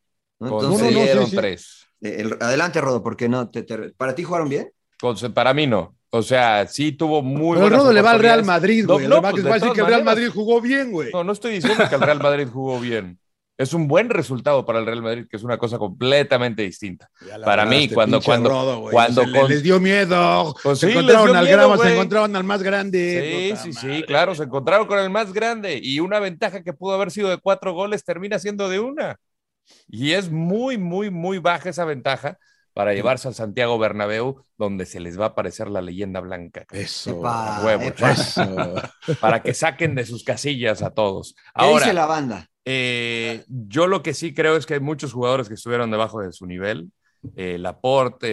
[0.41, 0.49] ¿No?
[0.49, 1.35] no, no, concedieron sí, sí.
[1.37, 1.85] tres.
[2.01, 4.71] eh, el- adelante, Rodo, porque no, te- te- ¿para ti jugaron bien?
[5.33, 5.95] Para mí no.
[6.09, 8.43] O sea, sí tuvo muy Pero Rodo le va al Real.
[8.43, 9.07] Madrid, No, güey.
[9.07, 10.03] no, a pues, va a de decir que el Real.
[10.03, 11.09] Madrid jugó bien, güey.
[11.13, 13.17] No, no estoy diciendo que el Real Madrid jugó bien.
[13.57, 17.09] Es un buen resultado para el Real Madrid, que es una cosa completamente distinta.
[17.45, 20.55] Para mí, agarraste, cuando- cuando- Rodo, cuando Se le- con- les dio miedo.
[20.63, 23.21] Pues se sí, encontraron al grama, se encontraron al más grande.
[23.21, 26.73] Sí, Puta sí, sí, claro, se encontraron con el más grande y una ventaja que
[26.73, 29.17] pudo haber sido de cuatro goles termina siendo de una.
[29.87, 32.37] Y es muy, muy, muy baja esa ventaja
[32.73, 36.65] para llevarse al Santiago Bernabéu, donde se les va a aparecer la leyenda blanca.
[36.71, 37.19] Eso.
[37.19, 38.11] Epa, a huevo, epa.
[38.11, 38.75] Eso.
[39.19, 41.33] Para que saquen de sus casillas a todos.
[41.35, 42.47] ¿Qué Ahora, dice la banda?
[42.63, 46.31] eh, yo lo que sí creo es que hay muchos jugadores que estuvieron debajo de
[46.31, 46.91] su nivel.
[47.35, 48.27] Eh, Laporte,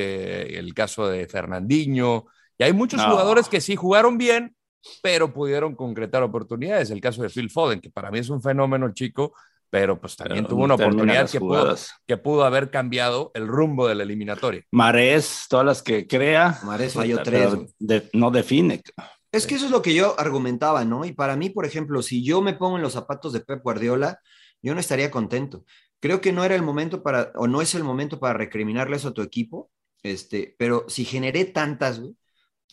[0.54, 2.26] eh, el caso de Fernandinho,
[2.56, 3.10] y hay muchos No.
[3.10, 4.54] jugadores que sí jugaron bien,
[5.02, 6.90] pero pudieron concretar oportunidades.
[6.90, 9.34] El caso de Phil Foden, que para mí es un fenómeno chico,
[9.70, 13.86] pero pues también Pero tuvo una oportunidad que pudo, que pudo haber cambiado el rumbo
[13.86, 14.62] de la eliminatoria.
[14.70, 16.58] Marés, todas las que crea.
[16.64, 18.82] Marés falló tres, de- no define.
[19.30, 21.04] Es que eso es lo que yo argumentaba, ¿no?
[21.04, 24.20] Y para mí, por ejemplo, si yo me pongo en los zapatos de Pep Guardiola,
[24.62, 25.64] yo no estaría contento.
[26.00, 29.08] Creo que no era el momento para, o no es el momento para recriminarle eso
[29.08, 29.70] a tu equipo,
[30.02, 32.16] este, pero si generé tantas, güey,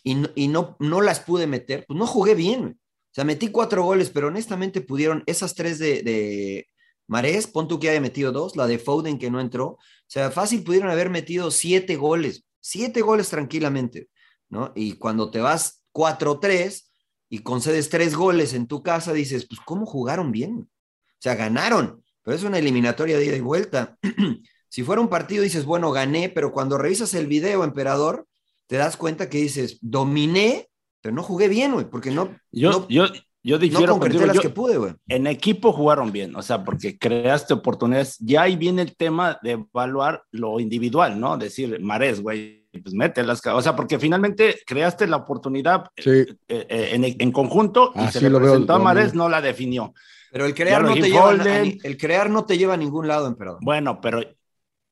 [0.04, 2.74] y, no, y no, no las pude meter, pues no jugué bien, güey.
[2.74, 6.68] O sea, metí cuatro goles, pero honestamente pudieron, esas tres de, de
[7.08, 10.32] Marés, pon tú que haya metido dos, la de Foden que no entró, o sea,
[10.32, 14.10] fácil pudieron haber metido siete goles, siete goles tranquilamente,
[14.50, 14.72] ¿no?
[14.76, 16.90] Y cuando te vas 4-3
[17.30, 20.68] y concedes tres goles en tu casa, dices, pues, ¿cómo jugaron bien?
[20.68, 23.98] O sea, ganaron, pero es una eliminatoria de ida y vuelta.
[24.70, 28.28] si fuera un partido, dices, bueno, gané, pero cuando revisas el video, emperador,
[28.68, 30.70] te das cuenta que dices, dominé,
[31.02, 32.36] pero no jugué bien, güey, porque no.
[32.52, 33.06] Yo, no, yo,
[33.46, 34.28] yo difiero no concreté contigo.
[34.28, 34.94] las Yo- que pude, güey.
[35.08, 38.18] en equipo jugaron bien, o sea, porque creaste oportunidades.
[38.20, 41.38] Ya ahí viene el tema de evaluar lo individual, ¿no?
[41.38, 43.42] Decir, Marés, güey, pues mételas.
[43.46, 46.10] O sea, porque finalmente creaste la oportunidad Sí.
[46.10, 48.80] eh, eh, en, en conjunto y Así se le veo presentó a.
[48.80, 49.94] Marés, no la definió.
[50.32, 53.60] Pero el crear, no te lleva, el crear no te lleva a ningún lado, emperador.
[53.62, 54.22] Bueno, pero.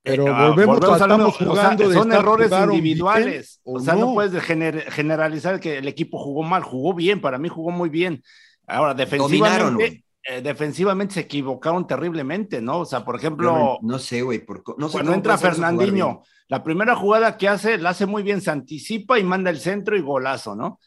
[0.03, 3.61] Pero eh, ah, volvemos a- lo estamos mismo, o sea, jugando de son errores individuales.
[3.63, 4.13] bien o O sea, no, no.
[4.13, 6.61] puedes gener- generalizar que el equipo jugó mal.
[6.63, 8.21] Jugó bien, para mí jugó muy bien.
[8.67, 12.79] Ahora, defensivamente, eh, defensivamente se equivocaron terriblemente, ¿no?
[12.79, 14.43] O sea, por ejemplo, no, no sé, güey.
[14.77, 15.37] No sé cuando entra.
[15.37, 19.59] Fernandinho, la primera jugada que hace, la hace muy bien, se anticipa y manda el
[19.59, 20.79] centro y golazo, ¿no?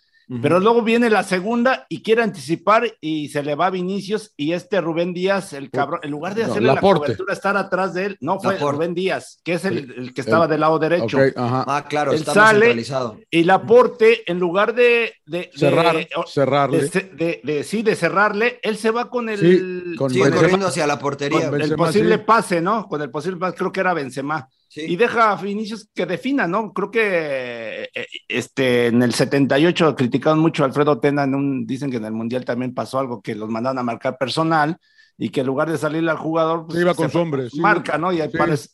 [0.42, 4.54] Pero luego viene la segunda y quiere anticipar y se le va a Vinicius y
[4.54, 8.06] este Rubén Díaz, el cabrón, en lugar de No, hacerle la cobertura, estar atrás de
[8.06, 8.74] él, no fue Laporte.
[8.76, 11.16] Rubén Díaz, que es el, el que estaba del lado derecho.
[11.18, 11.64] Ok, ajá.
[11.68, 13.20] Ah, claro, Él sale centralizado.
[13.30, 15.96] y Laporte, en lugar de, de, de- Cerrar,
[16.26, 16.78] cerrarle.
[16.88, 20.40] de, de- de- sí, de cerrarle, él se va con el, Sí, con Sigue Benzema.
[20.42, 21.38] corriendo hacia la portería.
[21.50, 22.22] Con el Benzema, posible sí.
[22.26, 22.88] pase, ¿no?
[22.88, 24.48] Con el posible pase, creo que era Benzema.
[24.76, 24.82] Sí.
[24.92, 26.72] Y deja a Vinicius que defina, ¿no?
[26.74, 31.90] Creo que eh, este, en el 78 criticaron mucho a Alfredo Tena, en un, dicen
[31.90, 34.76] que en el Mundial también pasó algo, que los mandaron a marcar personal
[35.18, 37.58] y que en lugar de salirle al jugador, pues, Se iba con su hombre, sí.
[37.58, 38.12] marca, ¿no?
[38.12, 38.28] Y, Sí.
[38.36, 38.68] parece-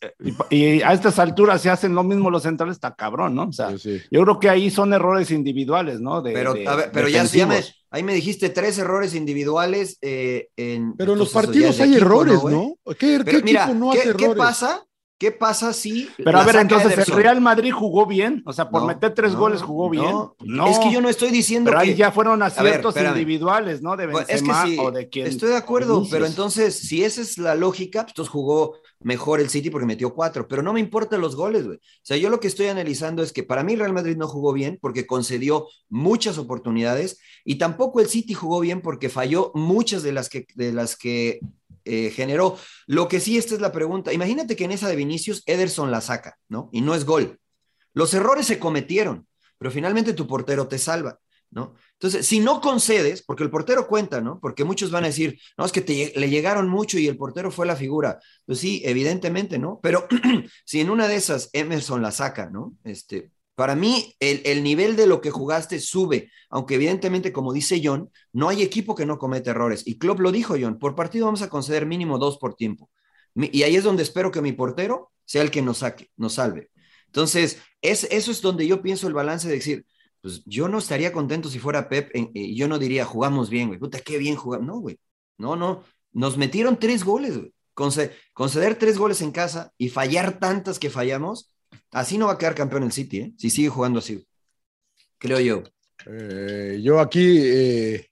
[0.49, 3.43] y, y a estas alturas se hacen lo mismo los centrales, está cabrón, ¿no?
[3.43, 4.01] O sea, Sí, sí.
[4.11, 6.21] yo creo que ahí son errores individuales, ¿no?
[6.21, 9.97] De- Pero, de- a ver, pero ya, ya me, ahí me dijiste tres errores individuales
[10.01, 10.97] eh, en.
[10.97, 12.43] Pero en los partidos hay equipo, errores?
[12.43, 12.75] ¿no?
[12.99, 14.43] ¿Qué, Pero qué mira, equipo no ¿qué, hace qué errores?
[14.43, 14.83] pasa?
[15.17, 16.09] ¿Qué pasa si.
[16.17, 17.15] Pero a ver, entonces el?
[17.15, 20.03] Real Madrid jugó bien, o sea, por No, meter tres no, goles jugó bien.
[20.03, 20.35] no.
[20.39, 21.91] No, Es que yo no estoy diciendo pero que.
[21.91, 23.95] ahí ya fueron aciertos individuales, ¿no?
[23.95, 25.27] De Pues, Benzema es que sí, o de quien.
[25.27, 29.49] estoy de acuerdo, pero entonces, si esa es la lógica, pues entonces jugó mejor el
[29.49, 31.77] City porque metió cuatro, pero no me importan los goles, güey.
[31.77, 34.51] O sea, yo lo que estoy analizando es que para mí Real Madrid no jugó
[34.53, 40.11] bien porque concedió muchas oportunidades y tampoco el City jugó bien porque falló muchas de
[40.13, 41.39] las que, de las que
[41.85, 42.57] eh, generó.
[42.87, 44.13] Lo que sí, esta es la pregunta.
[44.13, 46.69] Imagínate que en esa de Vinicius, Ederson la saca, ¿no?
[46.71, 47.39] Y no es gol.
[47.93, 49.27] Los errores se cometieron,
[49.57, 51.19] pero finalmente tu portero te salva,
[51.51, 51.75] ¿no?
[51.93, 54.39] Entonces, si no concedes, porque el portero cuenta, ¿no?
[54.39, 57.51] Porque muchos van a decir, no, es que te, le llegaron mucho y el portero
[57.51, 58.19] fue la figura.
[58.45, 59.79] Pues sí, evidentemente, ¿no?
[59.81, 60.07] Pero
[60.65, 62.75] si en una de esas Emerson la saca, ¿no?
[62.83, 67.81] Este, para mí, el, el, nivel de lo que jugaste sube, aunque evidentemente, como dice
[67.83, 69.83] John, no hay equipo que no cometa errores.
[69.85, 72.89] Y Klopp lo dijo, John, por partido vamos a conceder mínimo dos por tiempo.
[73.35, 76.69] Y ahí es donde espero que mi portero sea el que nos saque, nos salve.
[77.07, 79.85] Entonces, es, eso es donde yo pienso el balance de decir,
[80.21, 83.79] pues yo no estaría contento si fuera Pep y yo no diría, jugamos bien, güey,
[83.79, 84.67] puta, qué bien jugamos.
[84.67, 84.97] No, güey,
[85.37, 87.53] no, no, nos metieron tres goles, güey.
[87.73, 91.52] Conce conceder tres goles en casa y fallar tantas que fallamos,
[91.93, 93.33] así no va a quedar campeón el City, ¿eh?
[93.37, 94.25] si sigue jugando así.
[95.17, 95.63] Creo yo.
[96.05, 98.07] Eh, yo aquí eh,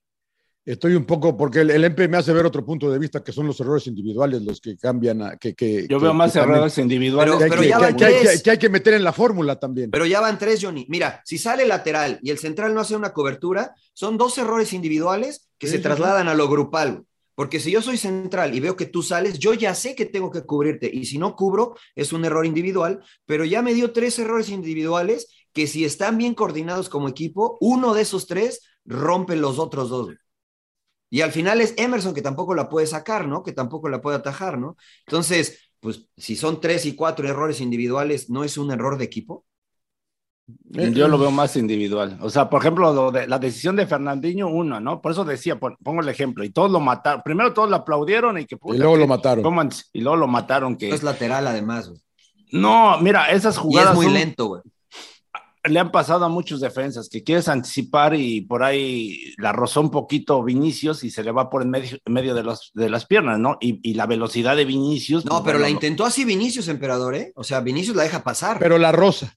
[0.66, 3.32] estoy un poco, porque el, el, MP me hace ver otro punto de vista, que
[3.32, 5.22] son los errores individuales los que cambian.
[5.22, 7.36] A, que, que, yo que, veo más que errores también, individuales.
[7.38, 8.44] Pero, pero que, ya van que, tres.
[8.44, 9.92] que, hay que meter en la fórmula también.
[9.92, 10.86] Pero ya van tres, Johnny.
[10.90, 15.50] Mira, si sale lateral y el central no hace una cobertura, son dos errores individuales
[15.58, 16.30] que sí, se trasladan sí.
[16.30, 17.06] a lo grupal.
[17.36, 20.32] Porque si yo soy central y veo que tú sales, yo ya sé que tengo
[20.32, 20.90] que cubrirte.
[20.94, 23.04] Y si no cubro, es un error individual.
[23.26, 27.94] Pero ya me dio tres errores individuales que si están bien coordinados como equipo, uno
[27.94, 30.10] de esos tres rompe los otros dos.
[31.10, 33.44] Y al final es Emerson que tampoco la puede sacar, ¿no?
[33.44, 34.78] Que tampoco la puede atajar, ¿no?
[35.06, 39.46] Entonces, pues si son tres y cuatro errores individuales, ¿no es un error de equipo?
[40.48, 42.18] Yo lo veo más individual.
[42.22, 45.02] O sea, por ejemplo, lo de, la decisión de Fernandinho, uno, ¿no?
[45.02, 47.22] Por eso decía, pongo el ejemplo, y todos lo mataron.
[47.24, 48.58] Primero todos lo aplaudieron y que...
[48.58, 49.44] Puta, y luego que, lo mataron.
[49.44, 49.62] ¿cómo,
[49.94, 50.76] y luego lo mataron.
[50.76, 50.90] Que...
[50.90, 52.02] Es lateral además, güey.
[52.52, 53.90] No, mira, esas jugadas...
[53.90, 54.14] Y es muy son...
[54.14, 54.62] lento, güey
[55.64, 59.92] le han pasado a muchos defensas que quieres anticipar y por ahí la rozó un
[59.92, 63.06] poquito Vinicius y se le va por en medio, en medio de, los, de las
[63.06, 63.58] piernas, ¿no?
[63.62, 65.26] Y, y la velocidad de Vinicius.
[65.26, 67.32] No, pues, pero bueno, la intentó así Vinicius, emperador, ¿eh?
[67.36, 68.58] O sea, Vinicius la deja pasar.
[68.60, 69.36] Pero la rosa.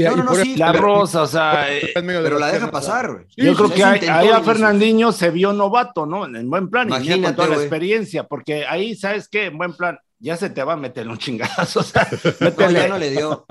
[0.00, 1.72] Y, no, no, no, sí, la rosa, o sea.
[1.72, 3.24] Eh, pero la deja pasar, güey.
[3.34, 6.26] Sí, yo creo que ahí, ahí a Fernandinho se vio novato, ¿no?
[6.26, 9.46] En buen plan, Imagínate, y con toda la experiencia, porque ahí, ¿sabes qué?
[9.46, 11.80] En buen plan, ya se te va a meter un chingazo.
[11.80, 12.08] O sea,
[12.40, 13.46] No, ya no le dio.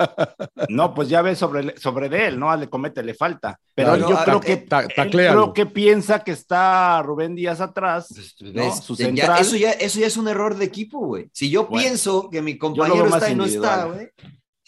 [0.69, 2.55] No, pues ya ves sobre, sobre de él, ¿no?
[2.55, 3.59] Le comete, le falta.
[3.73, 7.35] Pero Claro, yo ah, creo eh, que ta- él creo que piensa que está Rubén
[7.35, 8.07] Díaz atrás,
[8.41, 8.51] ¿no?
[8.61, 8.79] ¿Ves?
[8.83, 9.41] Su Ya- central.
[9.41, 11.27] eso, ya, eso ya es un error de equipo, güey.
[11.33, 14.11] Si yo Bueno, pienso que mi compañero está y no está, individual.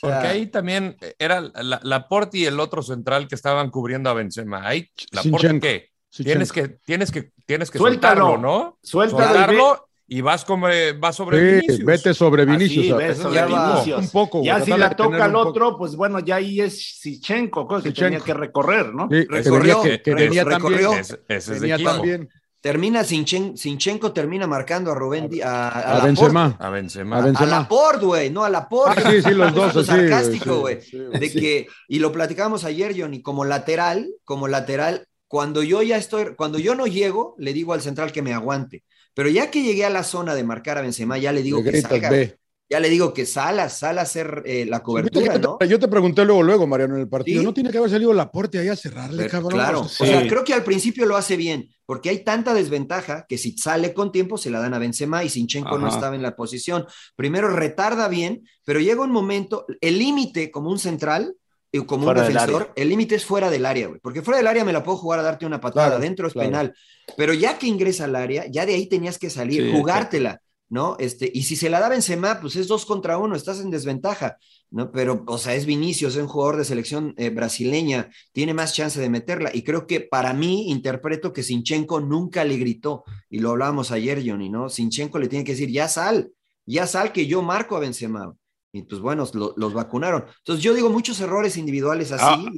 [0.02, 0.12] Güey.
[0.14, 4.10] o sea, Porque ahí también era la, Laporte y el otro central que estaban cubriendo
[4.10, 4.68] a Benzema.
[4.68, 5.62] Ahí, Laporte, Sinchenko.
[5.68, 5.90] ¿qué?
[6.24, 8.22] Tienes que, tienes que, tienes que Suéltalo.
[8.22, 8.78] soltarlo, ¿no?
[8.82, 10.68] Suéltalo y Soltarlo y vas, como,
[11.00, 11.86] vas sobre Sí, Vinicius.
[11.86, 12.98] vete sobre Así, Vinicius.
[12.98, 14.00] ves, Eso sobre Vinicius.
[14.00, 17.84] Un poco, Ya si la toca al otro, pues bueno, ya ahí es Sichenko, cosa
[17.84, 18.10] que Sichenko.
[18.12, 19.10] tenía que recorrer, ¿no?
[19.12, 20.78] Sí, que Recorrió, que, que venía recorrió.
[20.92, 21.00] también.
[21.02, 21.92] Ese, ese es de Venía equipo.
[21.92, 22.30] también.
[22.68, 26.04] Termina Sinchen- Sinchenko termina marcando a Rubén a, a, A.
[26.06, 26.58] Benzema.
[26.60, 27.16] A Benzema.
[27.16, 27.50] A A Benzema.
[27.50, 29.02] Laporte, güey, no a Laporte.
[29.06, 30.82] Ah, sí, sí, los dos, güey, sarcástico, sí, güey.
[30.82, 31.40] sí, de sí.
[31.40, 36.60] que, y lo platicábamos ayer, Johnny, como lateral, como lateral, cuando yo ya estoy, cuando
[36.60, 38.84] yo no llego, le digo al central que me aguante.
[39.14, 41.64] Pero ya que llegué a la zona de marcar a Benzema, ya le digo Le
[41.64, 42.10] que gritas, salga.
[42.10, 42.38] ve.
[42.70, 45.58] Ya le digo que sala, sala a hacer eh, la cobertura, yo, ¿no?
[45.58, 47.40] te, yo te pregunté luego, luego, Mariano, en el partido.
[47.40, 47.46] Sí.
[47.46, 49.52] No tiene que haber salido Laporte ahí a cerrarle, Pero, cabrón.
[49.54, 50.28] claro, O sea, sí.
[50.28, 54.12] creo que al principio lo hace bien, porque hay tanta desventaja que si sale con
[54.12, 55.96] tiempo se la dan a Benzema y Sinchenko no Ajá.
[55.96, 56.86] estaba en la posición.
[57.16, 61.36] Primero retarda bien, pero llega un momento, el límite como un central
[61.72, 64.48] y como Fuera un defensor, el límite es fuera del área, güey, porque fuera del
[64.48, 66.50] área me la puedo jugar a darte una patada, Claro, dentro es claro.
[66.50, 66.74] penal,
[67.16, 70.42] pero ya que ingresa al área, ya de ahí tenías que salir, Sí, jugártela.
[70.70, 70.98] ¿No?
[71.00, 74.38] Este, y si se la da Benzema, pues es dos contra uno, estás en desventaja,
[74.70, 74.92] ¿no?
[74.92, 79.00] Pero, o sea, es Vinicius, es un jugador de selección eh, brasileña, tiene más chance
[79.00, 79.50] de meterla.
[79.54, 84.22] Y creo que para mí, interpreto que Sinchenko nunca le gritó, y lo hablábamos ayer,
[84.26, 84.68] Johnny, ¿no?
[84.68, 86.32] Sinchenko le tiene que decir, ya sal,
[86.66, 88.36] ya sal, que yo marco a Benzema.
[88.74, 90.26] Y pues bueno, lo- los vacunaron.
[90.40, 92.52] Entonces yo digo muchos errores individuales así, Ah,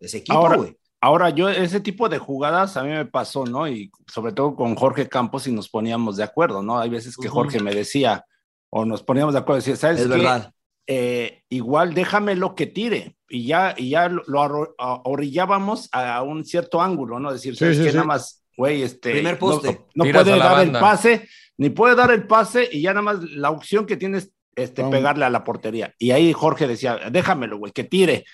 [0.00, 0.76] ese equipo, güey.
[1.04, 3.68] Ahora, yo, ese tipo de jugadas a mí me pasó, ¿no?
[3.68, 6.78] Y sobre todo con Jorge Campos y nos poníamos de acuerdo, ¿no?
[6.78, 7.28] Hay veces que.
[7.28, 8.24] Jorge me decía,
[8.70, 10.12] o nos poníamos de acuerdo, decía, ¿sabes Es qué?
[10.14, 10.50] verdad.
[10.86, 13.16] Eh, igual déjamelo que tire.
[13.28, 14.74] Y ya, y ya lo, lo
[15.04, 17.34] orillábamos a un cierto ángulo, ¿no?
[17.34, 17.90] Decir, ¿sabes sí, qué?
[17.90, 17.96] sí.
[17.96, 19.10] Nada más, güey, este.
[19.12, 19.82] Primer no- poste.
[19.94, 20.78] No, Tiras puede dar banda.
[20.78, 21.28] el pase,
[21.58, 25.26] ni puede dar el pase, y ya nada más la opción que tienes este, pegarle
[25.26, 25.92] a la portería.
[25.98, 28.24] Y ahí Jorge decía, déjamelo, güey, que tire.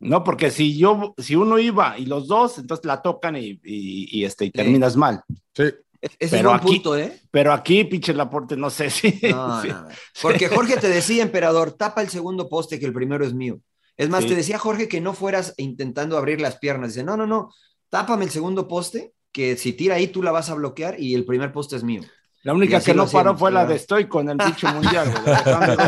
[0.00, 4.18] No, porque si yo, si uno iba y los dos, entonces la tocan y, y,
[4.18, 5.22] y, este, y terminas mal.
[5.54, 5.64] Sí.
[6.00, 7.20] Ese es Pero buen aquí- punto, ¿eh?
[7.30, 9.18] Pero aquí, pinche Laporte, no sé si.
[9.30, 9.68] No, sí.
[9.68, 9.88] no, no.
[10.22, 13.60] Porque Jorge te decía, emperador, tapa el segundo poste que el primero es mío.
[13.98, 14.30] Es más, Sí.
[14.30, 16.94] te decía Jorge que no fueras intentando abrir las piernas.
[16.94, 17.52] Dice, no, no, no,
[17.90, 21.26] tápame el segundo poste, que si tira ahí tú la vas a bloquear y el
[21.26, 22.00] primer poste es mío.
[22.42, 25.12] La única que no paró fue la de Stoico en el pinche mundial,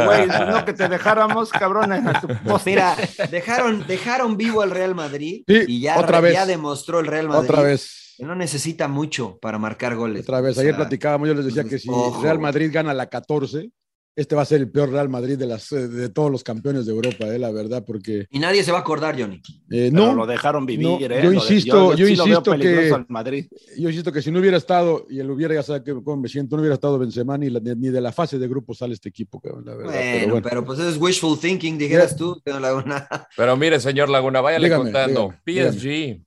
[0.07, 0.29] güey.
[0.51, 2.71] No que te dejáramos, cabrón, en tu poste.
[2.71, 2.95] Mira,
[3.31, 6.35] dejaron, dejaron vivo al Real Madrid Sí, y ya, otra vez.
[6.35, 8.15] ya demostró el Real Madrid Otra vez.
[8.19, 10.23] que no necesita mucho para marcar goles.
[10.23, 10.57] Otra vez.
[10.59, 12.39] O Ayer sea, platicábamos, yo les decía que si ojo, Real.
[12.39, 13.71] Madrid gana la 14,
[14.15, 16.85] este va a ser el peor Real Madrid de, las, eh, de todos los campeones
[16.85, 19.37] de Europa, eh, la verdad, porque Y nadie se va a acordar, Johnny.
[19.71, 21.01] eh, Pero no, lo dejaron vivir, no, ¿eh?
[21.01, 23.47] yo Lo de- insisto- yo sí lo veo insisto que- Madrid.
[23.79, 26.29] yo insisto que si no hubiera estado, y él hubiera, ya sabe que- cómo me
[26.29, 29.09] siento, no hubiera estado Benzema ni, la- ni de la fase de grupo sale este
[29.09, 29.93] equipo, cabrón, la verdad.
[30.29, 33.09] Bueno, pero pues eso es wishful thinking, dijeras tú, Teo Laguna.
[33.37, 35.35] Pero mire, señor Laguna, váyale Dígame, contando.
[35.47, 36.23] dígame, PSG,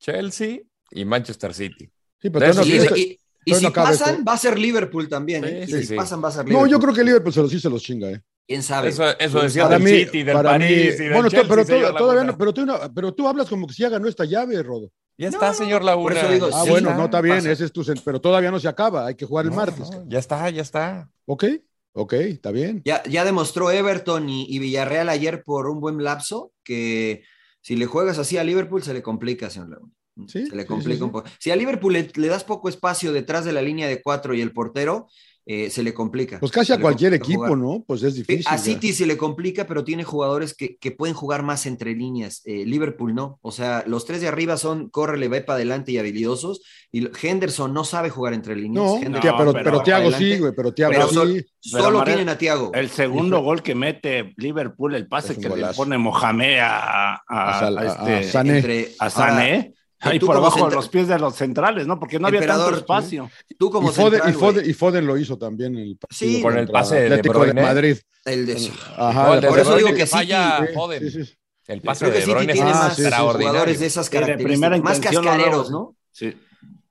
[0.00, 0.58] Chelsea
[0.90, 1.88] y Manchester City.
[2.20, 3.18] Sí, pero Y, y-
[3.50, 4.24] y si no pasan, esto.
[4.24, 5.44] va a ser Liverpool también.
[5.44, 5.64] ¿eh?
[5.66, 5.94] Sí, Y sí, si sí.
[5.96, 6.70] pasan, va a ser No, Liverpool.
[6.70, 8.20] yo creo que Liverpool se los, sí se los chinga, eh.
[8.46, 8.88] ¿Quién sabe?
[8.88, 11.28] Eso, eso ¿Quién decía del Para mí- City, del para París mí- y del bueno,
[11.28, 14.08] Chelsea, pero, todavía no, pero, tú, no- pero tú hablas como que si ya ganó
[14.08, 14.90] esta llave, Rodo.
[15.18, 16.14] Ya está, señor Laguna.
[16.14, 17.50] Por eso digo, Ah, Sí, bueno, no está bien, pasa.
[17.52, 19.90] ese es tu, pero todavía no se acaba, hay que jugar el No, martes.
[19.90, 21.10] no, ya está, ya está.
[21.26, 21.44] Ok,
[21.92, 22.80] ok, está bien.
[22.84, 27.24] Ya, ya demostró Everton y, y Villarreal ayer por un buen lapso que
[27.60, 29.92] si le juegas así a Liverpool se le complica, señor Laguna.
[30.26, 31.28] Sí, se le sí, complica sí, un poco.
[31.38, 34.40] Si a Liverpool le, le das poco espacio detrás de la línea de cuatro y
[34.40, 35.06] el portero,
[35.50, 36.38] eh, se le complica.
[36.40, 37.56] Pues casi a cualquier equipo, jugar.
[37.56, 37.82] ¿no?
[37.86, 38.44] Pues es Sí, difícil.
[38.48, 38.62] A ya.
[38.62, 42.42] City se le complica, pero tiene jugadores que, que pueden jugar más entre líneas.
[42.44, 43.38] Eh, Liverpool no.
[43.40, 46.60] O sea, los tres de arriba son córrele, ve para adelante y habilidosos.
[46.92, 48.84] Y Henderson no sabe jugar entre líneas.
[48.84, 50.18] No, Henderson tía, No, pero, pero adelante.
[50.18, 51.14] sí, güey, pero Thiago Pero sí.
[51.14, 52.70] sol- Pero, solo tienen a Thiago.
[52.74, 57.58] El segundo gol que mete Liverpool, el pase que le pone Mohamed a, a, A
[57.60, 58.56] Sal- a a- este, a Sané.
[58.58, 61.98] Entre- a ahora, Sané, ahí por abajo de los pies de los centrales, ¿no?
[61.98, 63.30] Porque no había Emperador, tanto espacio.
[63.58, 66.30] tú como y, Foden, central, y, Foden, y Foden lo hizo también en el partido
[66.36, 67.62] Sí, con el pase de De Atlético de, Bruyne.
[67.62, 67.96] Madrid.
[68.24, 71.10] el de- Ajá, el de Por De eso digo que falla sí, Foden.
[71.10, 71.34] sí, sí.
[71.66, 74.20] El pase Creo que de Bruyne tiene es Ah, más jugadores de esas Sí, de
[74.20, 75.94] características, más cascareros, no.
[76.12, 76.34] Sí.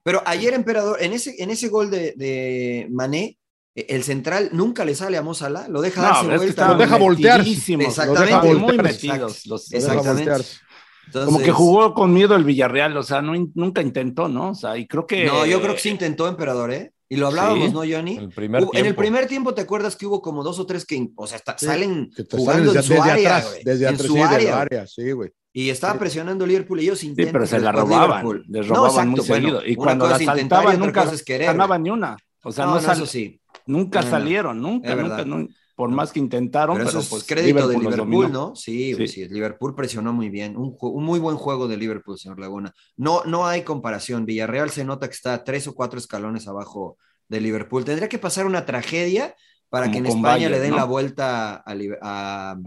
[0.03, 3.37] Pero ayer, emperador, en ese, en ese gol de, de Mané,
[3.75, 6.67] eh, el central nunca le sale a Mozala, lo deja No, darse es que vuelta.
[6.69, 7.39] Lo deja voltear.
[7.39, 8.47] metidísimos, Lo Exactamente.
[8.47, 9.45] deja muy metidos.
[9.47, 10.29] los- Lo deja Exactamente.
[10.31, 10.41] voltear.
[11.07, 14.51] Entonces, Como que jugó con miedo el Villarreal, o sea, no, nunca intentó, ¿no?
[14.51, 15.25] O sea, y creo que.
[15.25, 16.91] No, yo creo que sí intentó, emperador, ¿eh?
[17.09, 18.17] Y lo hablábamos, Sí, ¿no, Johnny?
[18.17, 20.85] el primer Hubo- en el primer tiempo, ¿te acuerdas que hubo como dos o tres
[20.85, 23.63] que, o sea, está- Sí, salen que jugando salen en su desde área, atrás, güey,
[23.63, 24.07] desde en atrás,
[24.41, 25.31] sí, área, sí, güey.
[25.53, 27.31] Y estaba presionando Liverpool y ellos Sí, intentan.
[27.33, 28.45] pero se la robaban, Liverpool.
[28.49, 29.65] les No, robaban exacto, muy bueno, seguido.
[29.65, 32.17] y una cuando cosa la saltaban, nunca ganaban ni una.
[32.43, 33.39] O sea, No, no, no, sal- eso sí.
[33.65, 34.11] nunca No, no.
[34.11, 35.25] salieron, nunca, nunca, verdad.
[35.25, 38.31] nun- por más que intentaron, Pero pero, eso es pues crédito de Liverpool.
[38.31, 38.55] ¿no?
[38.55, 39.07] Sí, Sí.
[39.07, 40.57] sí, Liverpool presionó muy bien.
[40.57, 40.75] Un,
[41.05, 42.73] muy buen juego de Liverpool, señor Laguna.
[42.95, 44.25] No, no hay comparación.
[44.25, 46.97] Villarreal se nota que está tres o cuatro escalones abajo
[47.29, 47.85] de Liverpool.
[47.85, 49.35] Tendría que pasar una tragedia
[49.69, 50.77] para Como que en España Bayern, le den ¿no?
[50.77, 52.57] la vuelta a, Liber- a-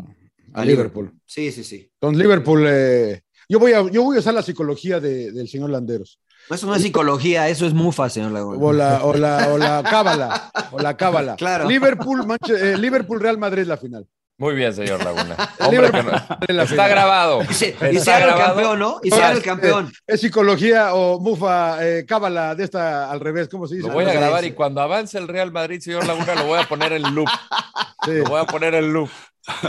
[0.55, 1.13] A Liverpool.
[1.27, 1.91] Sí, sí, sí.
[1.99, 5.71] Con Liverpool, eh, yo, voy a, yo voy a usar la psicología de- del señor
[5.71, 6.21] Landeros.
[6.51, 8.59] Eso no es psicología, eso es mufa, señor Laguna.
[8.65, 10.51] O la, o la, o la cábala.
[10.73, 11.37] O la cábala.
[11.37, 11.69] Claro.
[11.69, 14.07] Liverpool, Manche- eh, Liverpool, Real Madrid, la final.
[14.39, 15.37] Muy bien, señor Laguna.
[15.61, 16.89] Hombre, que no- la está final.
[16.91, 17.43] grabado.
[17.49, 18.99] Y se, y se haga el campeón, ¿no?
[19.03, 19.93] Y se haga el campeón.
[20.07, 23.89] Es psicología o mufa, eh, cábala de esta al revés, ¿cómo se dice?
[23.89, 26.65] Lo voy a grabar y cuando avance el Real Madrid, señor Laguna, lo voy a
[26.67, 27.29] poner en loop.
[28.07, 28.13] Sí.
[28.13, 29.11] Lo voy a poner en loop.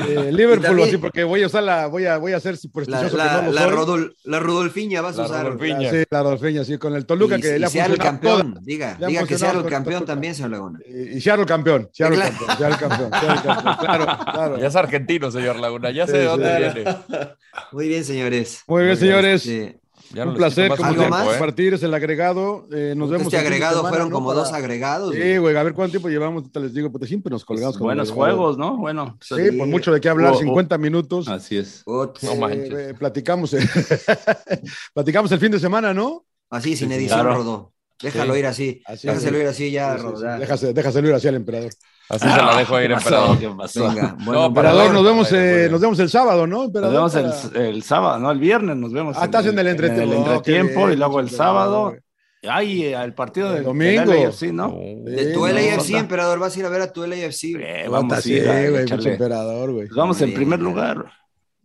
[0.08, 2.58] Eh, Liverpool, también- así, porque voy a usar la, voy a, voy a ser La,
[2.60, 3.72] supersticioso la, no la soy.
[3.72, 5.46] Rodol- la Rodolfiña vas a La usar.
[5.46, 5.90] Rodolfiña.
[5.92, 8.54] Sí, la Rodolfeña, sí, con el Toluca y, que y le ha sea el campeón.
[8.54, 8.62] toda.
[8.64, 10.80] Diga, Le diga que sea el campeón también, señor Laguna.
[10.86, 12.18] Y, y Seattle campeón, Seattle
[12.58, 12.78] Claro.
[12.78, 14.58] campeón, campeón, Seattle campeón, claro, claro.
[14.60, 15.92] Ya es argentino, señor Laguna.
[15.92, 16.74] Ya sé Sí, de dónde sí.
[16.76, 16.98] viene.
[17.72, 18.64] Muy bien, señores.
[18.68, 19.42] Muy bien, señores.
[19.44, 19.76] Sí.
[20.14, 21.26] Ya Un placer, como ¿Algo tiempo, más?
[21.26, 21.30] ¿eh?
[21.32, 22.68] compartir, es el agregado.
[22.72, 24.16] Eh, nos vemos Este fin de agregado semana, fueron ¿no?
[24.16, 25.14] como Para- dos agregados.
[25.16, 25.56] Sí, güey.
[25.56, 28.12] a ver cuánto tiempo llevamos, ahorita les digo, porque siempre nos colgamos con el Buenos
[28.12, 28.78] juegos, ¿no?
[28.78, 29.18] Bueno.
[29.22, 30.40] Sí, por mucho de qué hablar, Oh, oh.
[30.40, 31.28] 50 minutos.
[31.28, 31.84] Así es.
[31.88, 32.72] No manches.
[32.74, 33.60] Eh, platicamos, eh,
[34.94, 36.26] platicamos el fin de semana, ¿no?
[36.50, 37.36] Así, sin Sí, edición, claro.
[37.36, 37.74] Rodó.
[38.02, 38.40] Déjalo Sí.
[38.40, 38.82] ir así.
[38.86, 40.58] Así, Déjaselo ir así ya, Sí, sí, Rodó.
[40.58, 40.74] sí.
[40.74, 41.72] déjaselo ir así al emperador.
[42.12, 43.08] Así se la dejo ir, ¿Qué pasó?
[43.08, 43.40] emperador.
[43.40, 43.88] ¿Qué pasó?
[43.88, 46.58] Venga, bueno, No, Emperador, nos vemos, eh, nos vemos el sábado, ¿no?
[46.58, 49.16] Nos Emperador, vemos para- el, el sábado, no, el viernes nos vemos.
[49.20, 50.04] Ah, estás en el entretiempo.
[50.04, 51.96] En el Oh, entretiempo bien, y luego el sábado.
[52.44, 54.12] Ay, eh, el partido El del domingo.
[54.12, 54.72] del LAFC, ¿no?
[55.06, 55.98] De Sí, tu no, LAFC, no.
[56.00, 57.44] emperador, vas a ir a ver a tu LAFC.
[57.60, 59.88] Eh, vamos a sí, ir güey, pinche emperador, güey.
[59.88, 61.06] Pues vamos en primer lugar.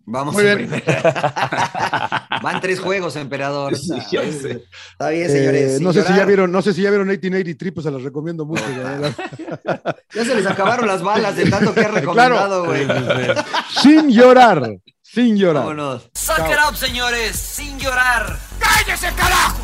[0.08, 0.68] Vamos Muy en bien.
[0.70, 1.02] primer-
[2.42, 3.76] Van tres juegos, emperador.
[3.76, 4.62] Sí, ya sé.
[4.92, 5.74] Está bien, Eh, señores.
[5.76, 8.02] sin no sé si ya vieron, no sé si ya vieron 1883, pues se los
[8.02, 8.62] recomiendo mucho.
[10.14, 12.86] Ya se les acabaron las balas de tanto que has recomendado, güey.
[13.82, 15.64] sin llorar, sin llorar.
[15.64, 16.08] Vámonos.
[16.14, 18.38] Suck it up, señores, sin llorar.
[18.58, 19.56] ¡Cállese, carajo!